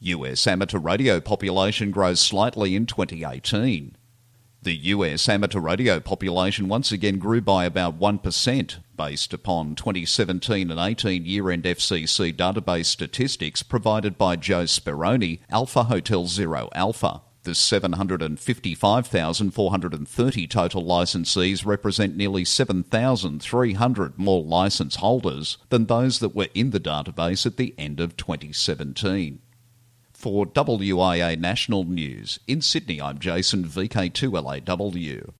US 0.00 0.46
amateur 0.46 0.78
radio 0.78 1.18
population 1.18 1.90
grows 1.90 2.20
slightly 2.20 2.76
in 2.76 2.84
2018. 2.84 3.96
The 4.66 4.90
US 4.96 5.28
amateur 5.28 5.60
radio 5.60 6.00
population 6.00 6.66
once 6.66 6.90
again 6.90 7.20
grew 7.20 7.40
by 7.40 7.66
about 7.66 8.00
1%, 8.00 8.76
based 8.96 9.32
upon 9.32 9.76
2017 9.76 10.72
and 10.72 10.80
18 10.80 11.24
year 11.24 11.52
end 11.52 11.62
FCC 11.62 12.34
database 12.34 12.86
statistics 12.86 13.62
provided 13.62 14.18
by 14.18 14.34
Joe 14.34 14.64
Speroni, 14.64 15.38
Alpha 15.50 15.84
Hotel 15.84 16.26
Zero 16.26 16.68
Alpha. 16.74 17.22
The 17.44 17.54
755,430 17.54 20.46
total 20.48 20.82
licensees 20.82 21.64
represent 21.64 22.16
nearly 22.16 22.44
7,300 22.44 24.18
more 24.18 24.42
licence 24.42 24.96
holders 24.96 25.58
than 25.68 25.86
those 25.86 26.18
that 26.18 26.34
were 26.34 26.48
in 26.54 26.70
the 26.70 26.80
database 26.80 27.46
at 27.46 27.56
the 27.56 27.72
end 27.78 28.00
of 28.00 28.16
2017. 28.16 29.38
For 30.26 30.44
WIA 30.44 31.38
National 31.38 31.84
News, 31.84 32.40
in 32.48 32.60
Sydney, 32.60 33.00
I'm 33.00 33.20
Jason, 33.20 33.64
VK2LAW. 33.64 35.30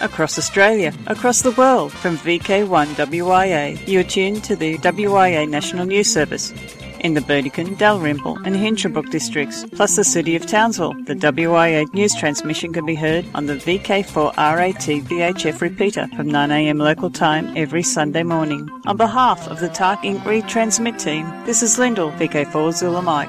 Across 0.00 0.38
Australia, 0.38 0.94
across 1.06 1.42
the 1.42 1.50
world, 1.50 1.92
from 1.92 2.16
VK1WIA, 2.16 3.86
you're 3.86 4.02
tuned 4.02 4.42
to 4.44 4.56
the 4.56 4.78
WIA 4.78 5.46
National 5.46 5.84
News 5.84 6.10
Service 6.10 6.54
in 7.00 7.14
the 7.14 7.20
Burdekin, 7.20 7.76
Dalrymple, 7.76 8.38
and 8.44 8.54
Hinchinbrook 8.54 9.10
districts, 9.10 9.64
plus 9.72 9.96
the 9.96 10.04
city 10.04 10.36
of 10.36 10.46
Townsville. 10.46 10.94
The 11.04 11.14
WIA 11.14 11.92
news 11.94 12.14
transmission 12.14 12.72
can 12.72 12.86
be 12.86 12.94
heard 12.94 13.24
on 13.34 13.46
the 13.46 13.56
VK4RAT 13.56 15.02
VHF 15.02 15.60
repeater 15.60 16.06
from 16.16 16.28
9am 16.28 16.78
local 16.78 17.10
time 17.10 17.56
every 17.56 17.82
Sunday 17.82 18.22
morning. 18.22 18.68
On 18.86 18.96
behalf 18.96 19.48
of 19.48 19.60
the 19.60 19.68
TARC 19.68 20.00
Inc. 20.00 20.20
retransmit 20.20 21.02
team, 21.02 21.26
this 21.44 21.62
is 21.62 21.78
Lyndall, 21.78 22.12
VK4 22.12 22.72
Zulu 22.72 23.02
Mike. 23.02 23.28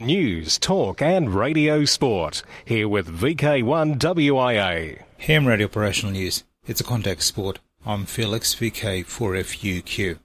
News, 0.00 0.58
talk, 0.58 1.02
and 1.02 1.34
radio 1.34 1.84
sport. 1.84 2.42
Here 2.64 2.88
with 2.88 3.06
VK1WIA. 3.06 5.02
Ham 5.18 5.46
Radio 5.46 5.66
Operational 5.66 6.12
News. 6.12 6.42
It's 6.66 6.80
a 6.80 6.84
contact 6.84 7.22
sport. 7.22 7.58
I'm 7.86 8.04
Felix 8.04 8.54
VK4FUQ. 8.56 10.18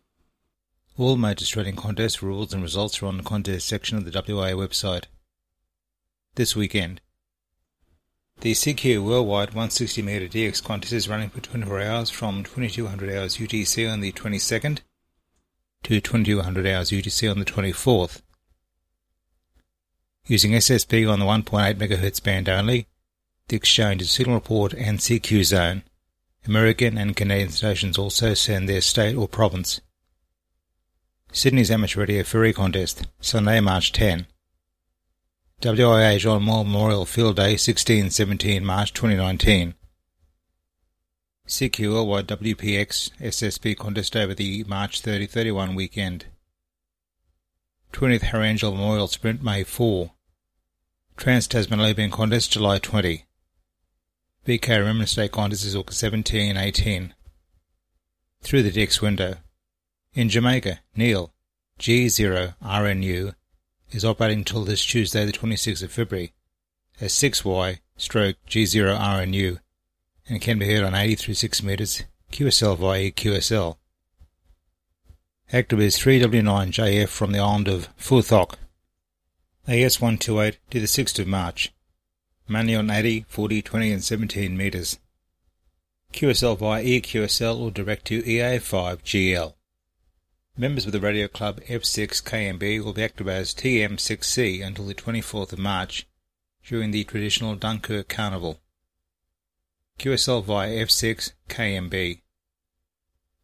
All 0.98 1.16
major 1.16 1.44
Australian 1.44 1.78
contest 1.78 2.22
rules 2.22 2.54
and 2.54 2.62
results 2.62 3.02
are 3.02 3.06
on 3.06 3.16
the 3.16 3.24
contest 3.24 3.66
section 3.66 3.98
of 3.98 4.04
the 4.04 4.12
WIA 4.12 4.56
website. 4.56 5.06
This 6.36 6.54
weekend, 6.54 7.00
the 8.42 8.52
CQ 8.52 9.06
Worldwide 9.06 9.50
160 9.52 10.02
meter 10.02 10.28
DX 10.28 10.62
contest 10.62 10.92
is 10.92 11.08
running 11.08 11.30
for 11.30 11.40
24 11.40 11.82
hours 11.82 12.10
from 12.10 12.44
2200 12.44 13.16
hours 13.16 13.38
UTC 13.38 13.90
on 13.90 14.02
the 14.02 14.12
22nd 14.12 14.80
to 15.84 16.02
2200 16.02 16.68
hours 16.68 16.92
UTC 16.92 17.32
on 17.32 17.40
the 17.40 17.46
24th. 17.46 18.22
Using 20.28 20.52
SSB 20.52 21.10
on 21.10 21.20
the 21.20 21.26
1.8 21.26 21.76
MHz 21.76 22.22
band 22.22 22.50
only, 22.50 22.88
the 23.48 23.56
exchange 23.56 24.02
is 24.02 24.12
Signal 24.12 24.36
Report 24.36 24.74
and 24.74 25.00
CQ 25.00 25.46
Zone. 25.46 25.84
American 26.48 26.98
and 26.98 27.16
Canadian 27.16 27.50
stations 27.50 27.98
also 27.98 28.34
send 28.34 28.70
their 28.70 28.82
state 28.82 29.16
or 29.16 29.28
province. 29.28 29.82
Sydney's 31.32 31.72
Amateur 31.72 32.02
Radio 32.02 32.24
Ferry 32.24 32.54
Contest, 32.54 33.08
Sunday, 33.20 33.60
March 33.60 33.92
10. 33.92 34.28
WIA 35.62 36.20
John 36.20 36.44
Moyle 36.44 36.64
Memorial 36.64 37.06
Field 37.06 37.38
Day 37.38 37.56
16-17 37.56 38.62
March 38.62 38.94
2019. 38.94 39.74
CQLY 41.48 42.24
WPX 42.24 43.12
SSB 43.20 43.78
contest 43.78 44.16
over 44.16 44.34
the 44.34 44.64
March 44.66 45.02
30-31 45.02 45.76
weekend. 45.76 46.26
20th 47.94 48.22
Harry 48.22 48.48
Angel 48.48 48.72
Memorial 48.72 49.08
Sprint 49.08 49.44
May 49.44 49.64
4. 49.64 50.12
Trans 51.18 51.48
Tasman 51.48 51.80
Low 51.80 51.94
Band 51.94 52.12
Contest 52.12 52.52
July 52.52 52.78
20. 52.80 53.26
VK 54.46 54.68
Remembrance 54.68 55.16
Day 55.16 55.28
Contest 55.28 55.66
is 55.66 55.76
August 55.76 56.00
17 56.02 56.52
and 56.52 56.60
18. 56.60 57.16
Through 58.42 58.62
the 58.62 58.72
DX 58.72 59.02
Window. 59.02 59.38
In 60.14 60.30
Jamaica, 60.30 60.82
Neil, 60.96 61.34
G0RNU, 61.80 63.34
is 63.90 64.06
operating 64.06 64.40
until 64.40 64.64
this 64.64 64.86
Tuesday, 64.86 65.26
the 65.26 65.32
26th 65.32 65.82
of 65.82 65.92
February, 65.92 66.34
as 67.02 67.12
6Y 67.14 67.80
stroke 67.98 68.36
G0RNU, 68.48 69.60
and 70.30 70.42
can 70.42 70.60
be 70.60 70.72
heard 70.72 70.84
on 70.84 70.94
80 70.94 71.16
through 71.16 71.34
6 71.34 71.64
metres, 71.64 72.04
QSL 72.32 72.78
via 72.78 73.10
QSL. 73.10 73.78
Active 75.52 75.82
is 75.82 75.98
3W9JF 75.98 77.10
from 77.10 77.32
the 77.32 77.40
island 77.40 77.68
of 77.68 77.90
Phu 77.98 78.22
Quoc. 78.22 78.58
AS128 79.68 80.58
to 80.70 80.80
the 80.80 80.86
6th 80.86 81.18
of 81.18 81.26
March 81.26 81.74
mainly 82.48 82.76
on 82.76 82.90
80, 82.90 83.26
40, 83.28 83.62
20 83.62 83.92
and 83.92 84.04
17 84.04 84.56
metres. 84.56 85.00
QSL 86.14 86.58
via 86.58 86.84
EQSL 86.84 87.60
or 87.60 87.72
direct 87.72 88.06
to 88.06 88.22
EA5GL. 88.22 89.54
Members 90.58 90.86
of 90.86 90.94
the 90.94 91.02
Radio 91.02 91.28
Club 91.28 91.60
F6KMB 91.62 92.84
will 92.84 92.94
be 92.94 93.04
active 93.04 93.28
as 93.28 93.54
TM6C 93.54 94.66
until 94.66 94.86
the 94.86 94.96
24th 94.96 95.52
of 95.52 95.60
March 95.60 96.08
during 96.66 96.92
the 96.92 97.04
traditional 97.04 97.56
Dunkirk 97.56 98.08
Carnival. 98.08 98.62
QSL 100.00 100.44
via 100.44 100.86
F6KMB. 100.86 102.22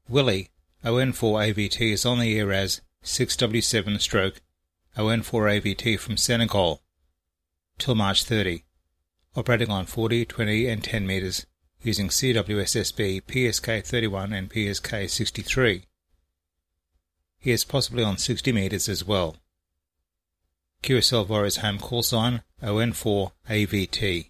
Willie, 0.07 0.49
ON4AVT 0.85 1.91
is 1.91 2.05
on 2.05 2.19
the 2.19 2.39
air 2.39 2.51
as 2.53 2.81
6W7 3.03 3.99
stroke 3.99 4.41
ON4AVT 4.97 5.99
from 5.99 6.17
Senegal 6.17 6.81
till 7.77 7.95
March 7.95 8.23
30 8.23 8.63
operating 9.35 9.69
on 9.69 9.85
40, 9.85 10.25
20 10.25 10.67
and 10.67 10.83
10 10.83 11.07
metres 11.07 11.45
using 11.81 12.09
CWSSB 12.09 13.21
PSK31 13.23 14.37
and 14.37 14.49
PSK63. 14.49 15.83
He 17.39 17.51
is 17.51 17.63
possibly 17.63 18.03
on 18.03 18.17
60 18.17 18.51
metres 18.51 18.89
as 18.89 19.05
well. 19.05 19.37
QSL 20.83 21.27
Warriors 21.27 21.57
home 21.57 21.79
call 21.79 22.03
sign 22.03 22.43
ON4AVT. 22.61 24.29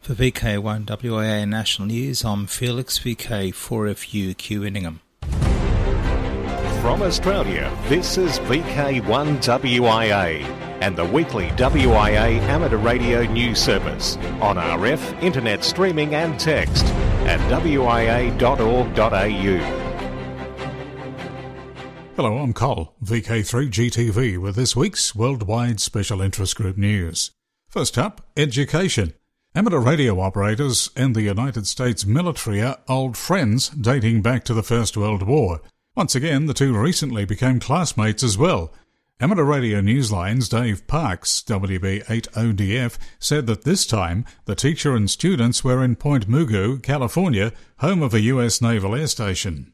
For 0.00 0.14
VK1 0.14 0.86
WIA 0.86 1.48
National 1.48 1.88
News, 1.88 2.24
I'm 2.24 2.46
Felix 2.46 2.98
VK4FU 2.98 4.36
Q 4.36 4.64
Inningham. 4.64 5.00
From 6.80 7.02
Australia, 7.02 7.76
this 7.88 8.18
is 8.18 8.40
VK1WIA 8.40 10.61
and 10.82 10.96
the 10.96 11.04
weekly 11.04 11.46
WIA 11.50 12.40
amateur 12.40 12.76
radio 12.76 13.22
news 13.22 13.60
service 13.60 14.16
on 14.40 14.56
RF, 14.56 15.22
internet 15.22 15.62
streaming 15.62 16.16
and 16.16 16.40
text 16.40 16.84
at 17.24 17.38
wia.org.au. 17.48 18.32
Hello, 22.16 22.38
I'm 22.38 22.52
Col, 22.52 22.96
VK3GTV, 23.04 24.38
with 24.38 24.56
this 24.56 24.74
week's 24.74 25.14
Worldwide 25.14 25.80
Special 25.80 26.20
Interest 26.20 26.56
Group 26.56 26.76
news. 26.76 27.30
First 27.68 27.96
up, 27.96 28.26
education. 28.36 29.14
Amateur 29.54 29.78
radio 29.78 30.18
operators 30.18 30.90
and 30.96 31.14
the 31.14 31.22
United 31.22 31.68
States 31.68 32.04
military 32.04 32.60
are 32.60 32.78
old 32.88 33.16
friends 33.16 33.68
dating 33.68 34.20
back 34.20 34.42
to 34.44 34.52
the 34.52 34.64
First 34.64 34.96
World 34.96 35.22
War. 35.22 35.60
Once 35.94 36.16
again, 36.16 36.46
the 36.46 36.54
two 36.54 36.76
recently 36.76 37.24
became 37.24 37.60
classmates 37.60 38.22
as 38.22 38.36
well. 38.36 38.72
Amateur 39.22 39.44
Radio 39.44 39.80
Newsline's 39.80 40.48
Dave 40.48 40.84
Parks, 40.88 41.44
WB8ODF, 41.46 42.98
said 43.20 43.46
that 43.46 43.62
this 43.62 43.86
time 43.86 44.24
the 44.46 44.56
teacher 44.56 44.96
and 44.96 45.08
students 45.08 45.62
were 45.62 45.84
in 45.84 45.94
Point 45.94 46.28
Mugu, 46.28 46.82
California, 46.82 47.52
home 47.78 48.02
of 48.02 48.14
a 48.14 48.20
US 48.22 48.60
Naval 48.60 48.96
Air 48.96 49.06
Station. 49.06 49.72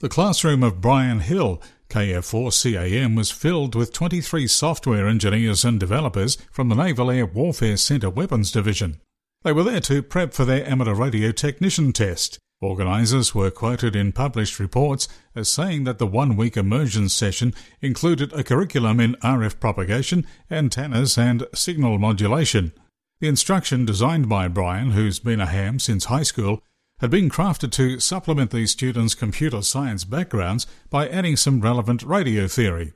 The 0.00 0.08
classroom 0.08 0.64
of 0.64 0.80
Brian 0.80 1.20
Hill, 1.20 1.62
KF4CAM, 1.88 3.16
was 3.16 3.30
filled 3.30 3.76
with 3.76 3.92
23 3.92 4.48
software 4.48 5.06
engineers 5.06 5.64
and 5.64 5.78
developers 5.78 6.36
from 6.50 6.68
the 6.68 6.74
Naval 6.74 7.12
Air 7.12 7.26
Warfare 7.26 7.76
Center 7.76 8.10
Weapons 8.10 8.50
Division. 8.50 9.00
They 9.44 9.52
were 9.52 9.62
there 9.62 9.78
to 9.82 10.02
prep 10.02 10.34
for 10.34 10.44
their 10.44 10.68
amateur 10.68 10.94
radio 10.94 11.30
technician 11.30 11.92
test. 11.92 12.40
Organisers 12.62 13.34
were 13.34 13.50
quoted 13.50 13.96
in 13.96 14.12
published 14.12 14.60
reports 14.60 15.08
as 15.34 15.48
saying 15.48 15.84
that 15.84 15.98
the 15.98 16.06
one 16.06 16.36
week 16.36 16.58
immersion 16.58 17.08
session 17.08 17.54
included 17.80 18.34
a 18.34 18.44
curriculum 18.44 19.00
in 19.00 19.14
RF 19.16 19.58
propagation, 19.58 20.26
antennas, 20.50 21.16
and 21.16 21.46
signal 21.54 21.98
modulation. 21.98 22.72
The 23.20 23.28
instruction, 23.28 23.86
designed 23.86 24.28
by 24.28 24.48
Brian, 24.48 24.90
who's 24.90 25.20
been 25.20 25.40
a 25.40 25.46
ham 25.46 25.78
since 25.78 26.06
high 26.06 26.22
school, 26.22 26.62
had 27.00 27.10
been 27.10 27.30
crafted 27.30 27.72
to 27.72 27.98
supplement 27.98 28.50
these 28.50 28.72
students' 28.72 29.14
computer 29.14 29.62
science 29.62 30.04
backgrounds 30.04 30.66
by 30.90 31.08
adding 31.08 31.36
some 31.36 31.62
relevant 31.62 32.02
radio 32.02 32.46
theory. 32.46 32.92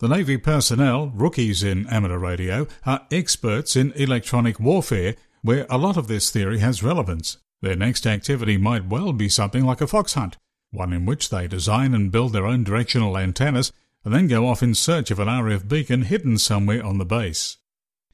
The 0.00 0.08
Navy 0.08 0.38
personnel, 0.38 1.12
rookies 1.14 1.62
in 1.62 1.86
amateur 1.86 2.18
radio, 2.18 2.66
are 2.84 3.06
experts 3.12 3.76
in 3.76 3.92
electronic 3.92 4.58
warfare, 4.58 5.14
where 5.42 5.66
a 5.70 5.78
lot 5.78 5.96
of 5.96 6.08
this 6.08 6.30
theory 6.30 6.58
has 6.58 6.82
relevance. 6.82 7.36
Their 7.64 7.76
next 7.76 8.06
activity 8.06 8.58
might 8.58 8.84
well 8.84 9.14
be 9.14 9.30
something 9.30 9.64
like 9.64 9.80
a 9.80 9.86
fox 9.86 10.12
hunt, 10.12 10.36
one 10.70 10.92
in 10.92 11.06
which 11.06 11.30
they 11.30 11.48
design 11.48 11.94
and 11.94 12.12
build 12.12 12.34
their 12.34 12.44
own 12.44 12.62
directional 12.62 13.16
antennas 13.16 13.72
and 14.04 14.12
then 14.12 14.28
go 14.28 14.46
off 14.46 14.62
in 14.62 14.74
search 14.74 15.10
of 15.10 15.18
an 15.18 15.28
RF 15.28 15.66
beacon 15.66 16.02
hidden 16.02 16.36
somewhere 16.36 16.84
on 16.84 16.98
the 16.98 17.06
base. 17.06 17.56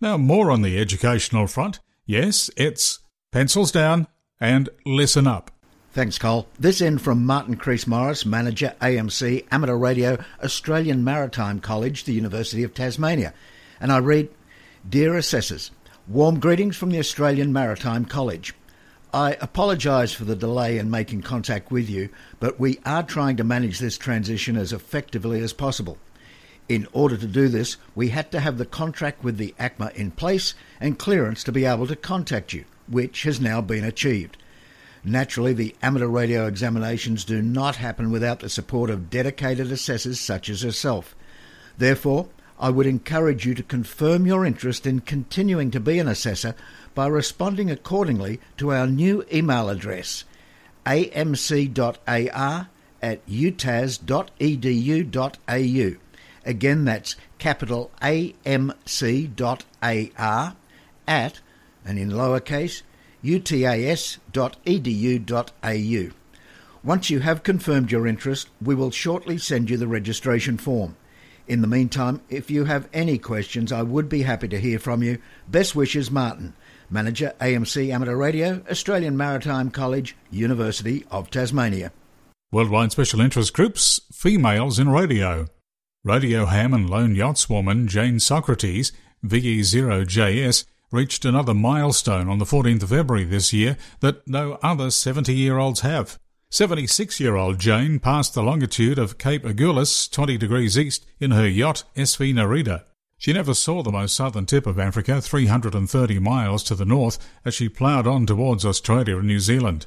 Now, 0.01 0.17
more 0.17 0.53
on 0.53 0.63
the 0.63 0.79
educational 0.79 1.49
front. 1.49 1.81
Yes, 2.07 2.49
it's 2.57 3.01
pencils 3.33 3.73
down 3.73 4.07
and 4.39 4.69
listen 4.87 5.27
up. 5.27 5.51
Thanks, 5.95 6.17
Cole. 6.17 6.47
This 6.57 6.81
in 6.81 6.99
from 6.99 7.27
Martin 7.27 7.57
Crease 7.57 7.89
Morris, 7.89 8.25
manager 8.25 8.77
AMC 8.81 9.47
Amateur 9.51 9.75
Radio, 9.75 10.23
Australian 10.45 11.03
Maritime 11.03 11.59
College, 11.59 12.05
the 12.05 12.13
University 12.13 12.63
of 12.63 12.73
Tasmania. 12.73 13.35
And 13.81 13.91
I 13.91 13.99
read 13.99 14.29
Dear 14.89 15.17
Assessors, 15.17 15.73
warm 16.07 16.39
greetings 16.39 16.77
from 16.77 16.91
the 16.91 17.01
Australian 17.01 17.53
Maritime 17.53 18.05
College. 18.05 18.55
I 19.13 19.33
apologise 19.41 20.13
for 20.13 20.25
the 20.25 20.37
delay 20.37 20.79
in 20.79 20.91
making 20.91 21.23
contact 21.23 21.73
with 21.73 21.91
you, 21.91 22.11
but 22.39 22.61
we 22.61 22.79
are 22.87 23.03
trying 23.03 23.37
to 23.39 23.45
manage 23.45 23.81
this 23.81 23.99
transition 23.99 24.57
as 24.57 24.73
effectively 24.73 25.41
as 25.41 25.53
possible. 25.53 25.99
In 26.69 26.87
order 26.93 27.17
to 27.17 27.27
do 27.27 27.49
this, 27.49 27.77
we 27.97 28.11
had 28.11 28.31
to 28.31 28.39
have 28.39 28.57
the 28.57 28.65
contract 28.65 29.25
with 29.25 29.37
the 29.37 29.53
ACMA 29.59 29.93
in 29.97 30.13
place 30.13 30.55
and 30.79 30.97
clearance 30.97 31.43
to 31.45 31.53
be 31.53 31.65
able 31.65 31.89
to 31.89 31.97
contact 31.97 32.53
you, 32.53 32.65
which 32.87 33.25
has 33.25 33.41
now 33.41 33.61
been 33.61 33.83
achieved. 33.83 34.37
Naturally, 35.03 35.55
the 35.55 35.75
amateur 35.83 36.07
radio 36.07 36.47
examinations 36.47 37.25
do 37.25 37.43
not 37.43 37.77
happen 37.77 38.13
without 38.13 38.39
the 38.39 38.49
support 38.49 38.91
of 38.91 39.11
dedicated 39.11 39.73
assessors 39.73 40.21
such 40.21 40.49
as 40.49 40.63
yourself. 40.63 41.17
Therefore, 41.77 42.29
I 42.61 42.69
would 42.69 42.87
encourage 42.87 43.47
you 43.47 43.55
to 43.55 43.63
confirm 43.63 44.27
your 44.27 44.45
interest 44.45 44.87
in 44.87 45.01
continuing 45.01 45.71
to 45.71 45.81
be 45.81 45.99
an 45.99 46.07
assessor 46.07 46.55
by 46.95 47.07
responding 47.07 47.71
accordingly 47.71 48.41
to 48.57 48.73
our 48.73 48.87
new 48.87 49.25
email 49.33 49.69
address 49.69 50.25
amc.ar 50.87 52.69
at 53.03 53.27
utas.edu.au. 53.27 54.01
Again, 56.45 56.85
that's 56.85 57.17
capital 57.39 57.91
amc.ar 58.01 59.27
at, 61.07 61.41
and 61.85 61.99
in 61.99 62.11
lowercase, 62.11 62.83
utas.edu.au. 63.23 64.21
Once 66.83 67.11
you 67.11 67.21
have 67.21 67.43
confirmed 67.43 67.93
your 67.93 68.07
interest, 68.07 68.49
we 68.63 68.75
will 68.75 68.91
shortly 68.91 69.37
send 69.37 69.69
you 69.69 69.77
the 69.77 69.87
registration 69.87 70.57
form. 70.57 70.97
In 71.47 71.61
the 71.61 71.67
meantime, 71.67 72.23
if 72.31 72.51
you 72.51 72.65
have 72.65 72.89
any 72.93 73.19
questions, 73.19 73.71
I 73.73 73.83
would 73.83 74.09
be 74.09 74.23
happy 74.23 74.49
to 74.49 74.61
hear 74.61 74.79
from 74.79 75.03
you. 75.03 75.19
Best 75.49 75.75
wishes, 75.75 76.11
Martin. 76.11 76.55
Manager, 76.91 77.33
AMC 77.41 77.93
Amateur 77.93 78.17
Radio, 78.17 78.63
Australian 78.71 79.17
Maritime 79.17 79.71
College, 79.71 80.17
University 80.31 81.05
of 81.11 81.31
Tasmania. 81.31 81.93
Worldwide 82.53 82.93
Special 82.93 83.21
Interest 83.21 83.53
Groups, 83.53 84.01
Females 84.13 84.79
in 84.79 84.89
Radio. 84.89 85.47
Radio 86.03 86.47
ham 86.47 86.75
and 86.75 86.91
lone 86.91 87.15
yachtswoman 87.15 87.87
Jane 87.87 88.19
Socrates, 88.19 88.91
VE0JS, 89.25 90.65
reached 90.91 91.25
another 91.25 91.55
milestone 91.55 92.29
on 92.29 92.39
the 92.39 92.45
14th 92.45 92.83
of 92.83 92.89
February 92.89 93.25
this 93.25 93.53
year 93.53 93.77
that 94.01 94.27
no 94.27 94.59
other 94.63 94.91
70 94.91 95.33
year 95.35 95.59
olds 95.59 95.81
have. 95.81 96.19
76 96.51 97.21
year 97.21 97.37
old 97.37 97.61
Jane 97.61 98.01
passed 98.01 98.35
the 98.35 98.43
longitude 98.43 98.99
of 98.99 99.19
Cape 99.19 99.45
Agulhas 99.45 100.11
20 100.11 100.37
degrees 100.37 100.77
east 100.77 101.07
in 101.21 101.31
her 101.31 101.47
yacht 101.47 101.85
SV 101.95 102.35
Nereida. 102.35 102.83
She 103.21 103.35
never 103.35 103.53
saw 103.53 103.83
the 103.83 103.93
most 103.93 104.15
southern 104.17 104.47
tip 104.47 104.67
of 104.67 104.79
Africa, 104.79 105.21
330 105.21 106.19
miles 106.21 106.63
to 106.63 106.75
the 106.75 106.87
north, 106.87 107.19
as 107.45 107.53
she 107.53 107.69
ploughed 107.69 108.07
on 108.07 108.25
towards 108.25 108.65
Australia 108.65 109.19
and 109.19 109.27
New 109.27 109.41
Zealand. 109.41 109.85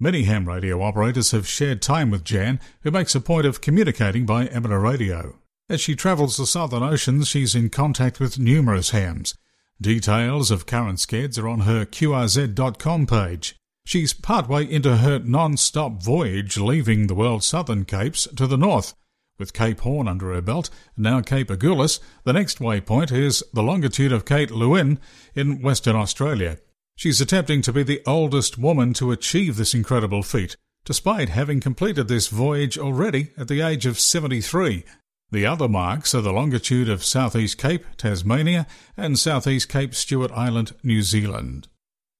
Many 0.00 0.22
ham 0.22 0.48
radio 0.48 0.80
operators 0.80 1.32
have 1.32 1.46
shared 1.46 1.82
time 1.82 2.10
with 2.10 2.24
Jan, 2.24 2.58
who 2.80 2.90
makes 2.90 3.14
a 3.14 3.20
point 3.20 3.44
of 3.44 3.60
communicating 3.60 4.24
by 4.24 4.48
amateur 4.48 4.78
radio. 4.78 5.38
As 5.68 5.82
she 5.82 5.94
travels 5.94 6.38
the 6.38 6.46
southern 6.46 6.82
oceans, 6.82 7.28
she's 7.28 7.54
in 7.54 7.68
contact 7.68 8.18
with 8.18 8.38
numerous 8.38 8.90
hams. 8.90 9.34
Details 9.78 10.50
of 10.50 10.64
current 10.64 11.00
skeds 11.00 11.38
are 11.38 11.48
on 11.48 11.60
her 11.60 11.84
QRZ.com 11.84 13.06
page. 13.06 13.56
She's 13.84 14.14
partway 14.14 14.64
into 14.64 14.96
her 14.96 15.18
non-stop 15.18 16.02
voyage 16.02 16.56
leaving 16.56 17.08
the 17.08 17.14
world's 17.14 17.44
southern 17.44 17.84
capes 17.84 18.26
to 18.36 18.46
the 18.46 18.56
north. 18.56 18.94
With 19.40 19.54
Cape 19.54 19.80
Horn 19.80 20.06
under 20.06 20.34
her 20.34 20.42
belt, 20.42 20.68
now 20.98 21.22
Cape 21.22 21.48
Agulhas, 21.48 21.98
the 22.24 22.34
next 22.34 22.58
waypoint 22.58 23.10
is 23.10 23.42
the 23.54 23.62
longitude 23.62 24.12
of 24.12 24.26
Cape 24.26 24.50
Leeuwin 24.50 24.98
in 25.34 25.62
Western 25.62 25.96
Australia. 25.96 26.58
She's 26.94 27.22
attempting 27.22 27.62
to 27.62 27.72
be 27.72 27.82
the 27.82 28.02
oldest 28.06 28.58
woman 28.58 28.92
to 28.94 29.12
achieve 29.12 29.56
this 29.56 29.72
incredible 29.72 30.22
feat, 30.22 30.58
despite 30.84 31.30
having 31.30 31.58
completed 31.58 32.06
this 32.06 32.28
voyage 32.28 32.76
already 32.76 33.30
at 33.38 33.48
the 33.48 33.62
age 33.62 33.86
of 33.86 33.98
73. 33.98 34.84
The 35.30 35.46
other 35.46 35.68
marks 35.68 36.14
are 36.14 36.20
the 36.20 36.34
longitude 36.34 36.90
of 36.90 37.02
Southeast 37.02 37.56
Cape, 37.56 37.86
Tasmania, 37.96 38.66
and 38.94 39.18
Southeast 39.18 39.70
Cape 39.70 39.94
Stewart 39.94 40.32
Island, 40.32 40.74
New 40.82 41.00
Zealand. 41.00 41.66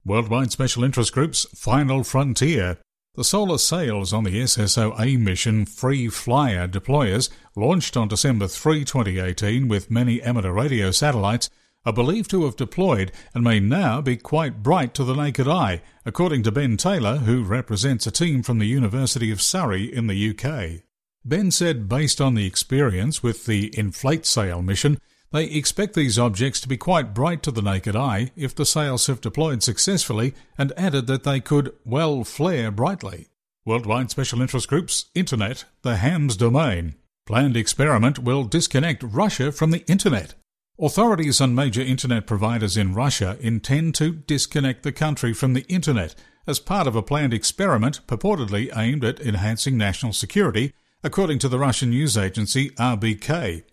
Worldwide 0.06 0.52
Special 0.52 0.84
Interest 0.84 1.12
Group's 1.12 1.44
Final 1.54 2.02
Frontier. 2.02 2.78
The 3.16 3.24
solar 3.24 3.58
sails 3.58 4.12
on 4.12 4.22
the 4.22 4.40
SSOA 4.40 5.18
mission 5.18 5.66
Free 5.66 6.08
Flyer 6.08 6.68
deployers, 6.68 7.28
launched 7.56 7.96
on 7.96 8.06
December 8.06 8.46
3, 8.46 8.84
2018, 8.84 9.66
with 9.66 9.90
many 9.90 10.22
amateur 10.22 10.52
radio 10.52 10.92
satellites, 10.92 11.50
are 11.84 11.92
believed 11.92 12.30
to 12.30 12.44
have 12.44 12.54
deployed 12.54 13.10
and 13.34 13.42
may 13.42 13.58
now 13.58 14.00
be 14.00 14.16
quite 14.16 14.62
bright 14.62 14.94
to 14.94 15.02
the 15.02 15.16
naked 15.16 15.48
eye, 15.48 15.82
according 16.06 16.44
to 16.44 16.52
Ben 16.52 16.76
Taylor, 16.76 17.16
who 17.16 17.42
represents 17.42 18.06
a 18.06 18.12
team 18.12 18.44
from 18.44 18.60
the 18.60 18.66
University 18.66 19.32
of 19.32 19.42
Surrey 19.42 19.92
in 19.92 20.06
the 20.06 20.30
UK. 20.30 20.84
Ben 21.24 21.50
said, 21.50 21.88
based 21.88 22.20
on 22.20 22.34
the 22.34 22.46
experience 22.46 23.24
with 23.24 23.44
the 23.46 23.76
Inflate 23.76 24.24
Sail 24.24 24.62
mission, 24.62 25.00
they 25.32 25.44
expect 25.44 25.94
these 25.94 26.18
objects 26.18 26.60
to 26.60 26.68
be 26.68 26.76
quite 26.76 27.14
bright 27.14 27.42
to 27.42 27.50
the 27.50 27.62
naked 27.62 27.94
eye 27.94 28.30
if 28.36 28.54
the 28.54 28.66
sails 28.66 29.06
have 29.06 29.20
deployed 29.20 29.62
successfully, 29.62 30.34
and 30.58 30.72
added 30.76 31.06
that 31.06 31.24
they 31.24 31.40
could 31.40 31.72
well 31.84 32.24
flare 32.24 32.70
brightly. 32.70 33.28
Worldwide 33.64 34.10
Special 34.10 34.40
Interest 34.40 34.66
Groups, 34.68 35.06
Internet, 35.14 35.64
the 35.82 35.96
HAMS 35.96 36.36
domain. 36.36 36.94
Planned 37.26 37.56
experiment 37.56 38.18
will 38.18 38.44
disconnect 38.44 39.02
Russia 39.02 39.52
from 39.52 39.70
the 39.70 39.84
Internet. 39.86 40.34
Authorities 40.80 41.42
and 41.42 41.54
major 41.54 41.82
internet 41.82 42.26
providers 42.26 42.78
in 42.78 42.94
Russia 42.94 43.36
intend 43.40 43.94
to 43.96 44.12
disconnect 44.12 44.82
the 44.82 44.92
country 44.92 45.34
from 45.34 45.52
the 45.52 45.66
internet 45.68 46.14
as 46.46 46.58
part 46.58 46.86
of 46.86 46.96
a 46.96 47.02
planned 47.02 47.34
experiment 47.34 48.00
purportedly 48.06 48.74
aimed 48.74 49.04
at 49.04 49.20
enhancing 49.20 49.76
national 49.76 50.14
security, 50.14 50.72
according 51.04 51.38
to 51.38 51.50
the 51.50 51.58
Russian 51.58 51.90
news 51.90 52.16
agency 52.16 52.70
RBK. 52.70 53.64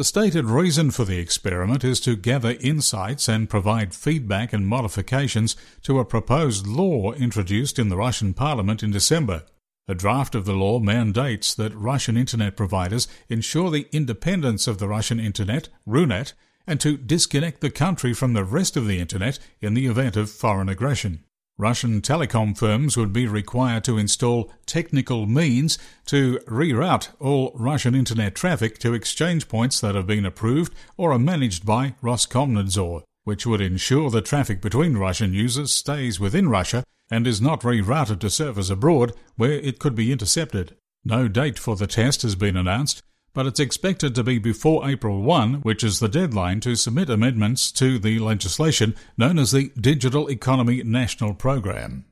The 0.00 0.04
stated 0.04 0.46
reason 0.46 0.92
for 0.92 1.04
the 1.04 1.18
experiment 1.18 1.84
is 1.84 2.00
to 2.00 2.16
gather 2.16 2.56
insights 2.58 3.28
and 3.28 3.50
provide 3.50 3.94
feedback 3.94 4.54
and 4.54 4.66
modifications 4.66 5.56
to 5.82 5.98
a 5.98 6.06
proposed 6.06 6.66
law 6.66 7.12
introduced 7.12 7.78
in 7.78 7.90
the 7.90 7.98
Russian 7.98 8.32
parliament 8.32 8.82
in 8.82 8.92
December. 8.92 9.42
A 9.88 9.94
draft 9.94 10.34
of 10.34 10.46
the 10.46 10.54
law 10.54 10.78
mandates 10.78 11.54
that 11.54 11.76
Russian 11.76 12.16
internet 12.16 12.56
providers 12.56 13.08
ensure 13.28 13.70
the 13.70 13.88
independence 13.92 14.66
of 14.66 14.78
the 14.78 14.88
Russian 14.88 15.20
internet, 15.20 15.68
RUNET, 15.84 16.32
and 16.66 16.80
to 16.80 16.96
disconnect 16.96 17.60
the 17.60 17.68
country 17.68 18.14
from 18.14 18.32
the 18.32 18.42
rest 18.42 18.78
of 18.78 18.86
the 18.86 19.00
Internet 19.00 19.38
in 19.60 19.74
the 19.74 19.84
event 19.84 20.16
of 20.16 20.30
foreign 20.30 20.70
aggression. 20.70 21.24
Russian 21.60 22.00
telecom 22.00 22.56
firms 22.56 22.96
would 22.96 23.12
be 23.12 23.26
required 23.26 23.84
to 23.84 23.98
install 23.98 24.50
technical 24.64 25.26
means 25.26 25.78
to 26.06 26.38
reroute 26.46 27.10
all 27.20 27.52
Russian 27.54 27.94
internet 27.94 28.34
traffic 28.34 28.78
to 28.78 28.94
exchange 28.94 29.46
points 29.46 29.78
that 29.80 29.94
have 29.94 30.06
been 30.06 30.24
approved 30.24 30.72
or 30.96 31.12
are 31.12 31.18
managed 31.18 31.66
by 31.66 31.96
Roskomnadzor, 32.02 33.02
which 33.24 33.44
would 33.44 33.60
ensure 33.60 34.08
the 34.08 34.22
traffic 34.22 34.62
between 34.62 34.96
Russian 34.96 35.34
users 35.34 35.70
stays 35.70 36.18
within 36.18 36.48
Russia 36.48 36.82
and 37.10 37.26
is 37.26 37.42
not 37.42 37.60
rerouted 37.60 38.20
to 38.20 38.30
servers 38.30 38.70
abroad 38.70 39.12
where 39.36 39.52
it 39.52 39.78
could 39.78 39.94
be 39.94 40.12
intercepted. 40.12 40.74
No 41.04 41.28
date 41.28 41.58
for 41.58 41.76
the 41.76 41.86
test 41.86 42.22
has 42.22 42.36
been 42.36 42.56
announced, 42.56 43.02
but 43.32 43.46
it's 43.46 43.60
expected 43.60 44.14
to 44.14 44.24
be 44.24 44.38
before 44.38 44.88
April 44.88 45.22
1, 45.22 45.62
which 45.62 45.84
is 45.84 46.00
the 46.00 46.08
deadline 46.08 46.60
to 46.60 46.74
submit 46.74 47.08
amendments 47.08 47.70
to 47.72 47.98
the 47.98 48.18
legislation 48.18 48.94
known 49.16 49.38
as 49.38 49.52
the 49.52 49.70
Digital 49.80 50.28
Economy 50.30 50.82
National 50.82 51.34
Program. 51.34 52.04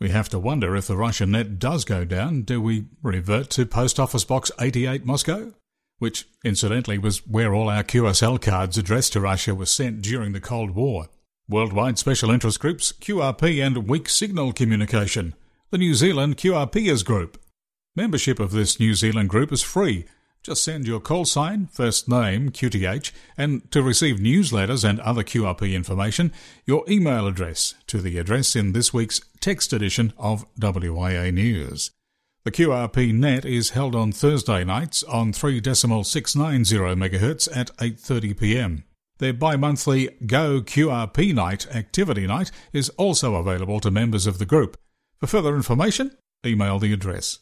We 0.00 0.10
have 0.10 0.28
to 0.30 0.38
wonder 0.38 0.76
if 0.76 0.86
the 0.86 0.96
Russian 0.96 1.30
net 1.30 1.58
does 1.58 1.84
go 1.84 2.04
down, 2.04 2.42
do 2.42 2.60
we 2.60 2.86
revert 3.02 3.48
to 3.50 3.64
Post 3.64 3.98
Office 3.98 4.24
Box 4.24 4.50
88 4.60 5.06
Moscow? 5.06 5.54
Which, 5.98 6.28
incidentally, 6.44 6.98
was 6.98 7.26
where 7.26 7.54
all 7.54 7.70
our 7.70 7.82
QSL 7.82 8.42
cards 8.42 8.76
addressed 8.76 9.14
to 9.14 9.20
Russia 9.20 9.54
were 9.54 9.64
sent 9.64 10.02
during 10.02 10.32
the 10.32 10.40
Cold 10.40 10.72
War. 10.72 11.08
Worldwide 11.48 11.96
Special 11.96 12.30
Interest 12.30 12.60
Groups, 12.60 12.92
QRP 12.92 13.64
and 13.64 13.88
Weak 13.88 14.08
Signal 14.08 14.52
Communication, 14.52 15.34
the 15.70 15.78
New 15.78 15.94
Zealand 15.94 16.36
QRPers 16.36 17.04
Group. 17.04 17.40
Membership 17.94 18.38
of 18.38 18.50
this 18.50 18.78
New 18.78 18.92
Zealand 18.94 19.30
group 19.30 19.50
is 19.50 19.62
free 19.62 20.04
just 20.46 20.62
send 20.62 20.86
your 20.86 21.00
call 21.00 21.24
sign, 21.24 21.66
first 21.72 22.08
name, 22.08 22.50
QTH, 22.50 23.10
and 23.36 23.68
to 23.72 23.82
receive 23.82 24.18
newsletters 24.18 24.88
and 24.88 25.00
other 25.00 25.24
QRP 25.24 25.74
information, 25.74 26.32
your 26.64 26.84
email 26.88 27.26
address 27.26 27.74
to 27.88 28.00
the 28.00 28.16
address 28.16 28.54
in 28.54 28.72
this 28.72 28.94
week's 28.94 29.20
text 29.40 29.72
edition 29.72 30.12
of 30.16 30.46
WIA 30.54 31.34
News. 31.34 31.90
The 32.44 32.52
QRP 32.52 33.12
net 33.12 33.44
is 33.44 33.70
held 33.70 33.96
on 33.96 34.12
Thursday 34.12 34.62
nights 34.62 35.02
on 35.02 35.32
3.690 35.32 36.94
MHz 36.94 37.48
at 37.52 37.76
8:30 37.78 38.38
p.m. 38.38 38.84
Their 39.18 39.32
bi-monthly 39.32 40.10
Go 40.26 40.60
QRP 40.60 41.34
Night 41.34 41.66
activity 41.74 42.24
night 42.24 42.52
is 42.72 42.90
also 42.90 43.34
available 43.34 43.80
to 43.80 43.90
members 43.90 44.28
of 44.28 44.38
the 44.38 44.46
group. 44.46 44.76
For 45.18 45.26
further 45.26 45.56
information, 45.56 46.12
email 46.46 46.78
the 46.78 46.92
address. 46.92 47.40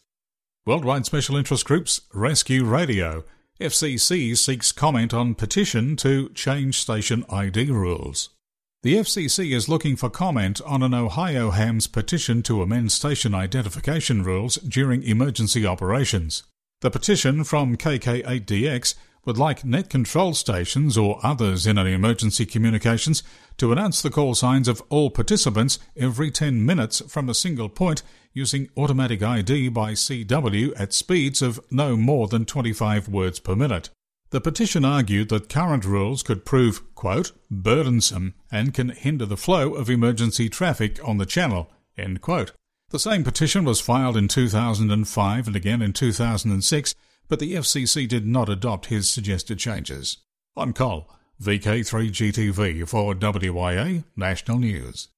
Worldwide 0.67 1.05
Special 1.05 1.37
Interest 1.37 1.63
Groups 1.63 2.01
Rescue 2.15 2.65
Radio. 2.65 3.25
FCC 3.61 4.35
seeks 4.35 4.73
comment 4.73 5.13
on 5.13 5.35
petition 5.35 5.95
to 5.97 6.31
change 6.31 6.79
station 6.79 7.23
ID 7.29 7.71
rules. 7.71 8.31
The 8.83 8.95
FCC 8.95 9.55
is 9.55 9.69
looking 9.69 9.95
for 9.95 10.09
comment 10.09 10.63
on 10.65 10.83
an 10.83 10.95
Ohio 10.95 11.51
Hams 11.51 11.87
petition 11.87 12.43
to 12.45 12.63
amend 12.63 12.93
station 12.93 13.35
identification 13.35 14.23
rules 14.23 14.57
during 14.57 15.03
emergency 15.03 15.67
operations. 15.67 16.45
The 16.81 16.91
petition 16.91 17.45
from 17.45 17.77
KK8DX 17.77 18.95
would 19.25 19.39
like 19.39 19.65
net 19.65 19.89
control 19.89 20.35
stations 20.35 20.99
or 20.99 21.19
others 21.23 21.67
in 21.67 21.79
an 21.79 21.87
emergency 21.87 22.47
communications 22.47 23.23
to 23.59 23.73
announce 23.73 24.03
the 24.03 24.11
call 24.11 24.35
signs 24.35 24.69
of 24.69 24.83
all 24.89 25.11
participants 25.11 25.79
every 25.97 26.31
10 26.31 26.65
minutes 26.65 27.01
from 27.09 27.29
a 27.29 27.35
single 27.35 27.69
point 27.69 28.03
using 28.33 28.69
automatic 28.77 29.23
ID 29.23 29.69
by 29.69 29.93
CW 29.93 30.73
at 30.77 30.93
speeds 30.93 31.41
of 31.41 31.61
no 31.71 31.97
more 31.97 32.27
than 32.29 32.45
25 32.45 33.09
words 33.09 33.39
per 33.39 33.55
minute. 33.55 33.91
The 34.31 34.41
petition 34.41 34.85
argued 34.85 35.29
that 35.29 35.49
current 35.49 35.85
rules 35.85 36.25
could 36.25 36.45
prove, 36.45 36.83
quote, 36.97 37.31
burdensome 37.51 38.35
and 38.51 38.75
can 38.75 38.89
hinder 38.89 39.27
the 39.27 39.37
flow 39.37 39.75
of 39.75 39.89
emergency 39.89 40.49
traffic 40.49 40.99
on 41.05 41.19
the 41.19 41.27
channel, 41.27 41.71
end 41.97 42.21
quote. 42.21 42.51
The 42.91 42.99
same 42.99 43.23
petition 43.23 43.65
was 43.65 43.81
filed 43.81 44.17
in 44.17 44.29
2005 44.29 45.47
and 45.47 45.57
again 45.57 45.83
in 45.83 45.93
2006, 45.93 46.95
but 47.29 47.39
the 47.39 47.55
FCC 47.55 48.09
did 48.09 48.27
not 48.27 48.49
adopt 48.49 48.87
his 48.87 49.09
suggested 49.09 49.59
changes. 49.59 50.19
I'm 50.57 50.73
Col, 50.73 51.11
VK3GTV 51.43 52.89
for 52.89 53.15
WIA 53.15 54.05
National 54.17 54.59
News. 54.59 55.09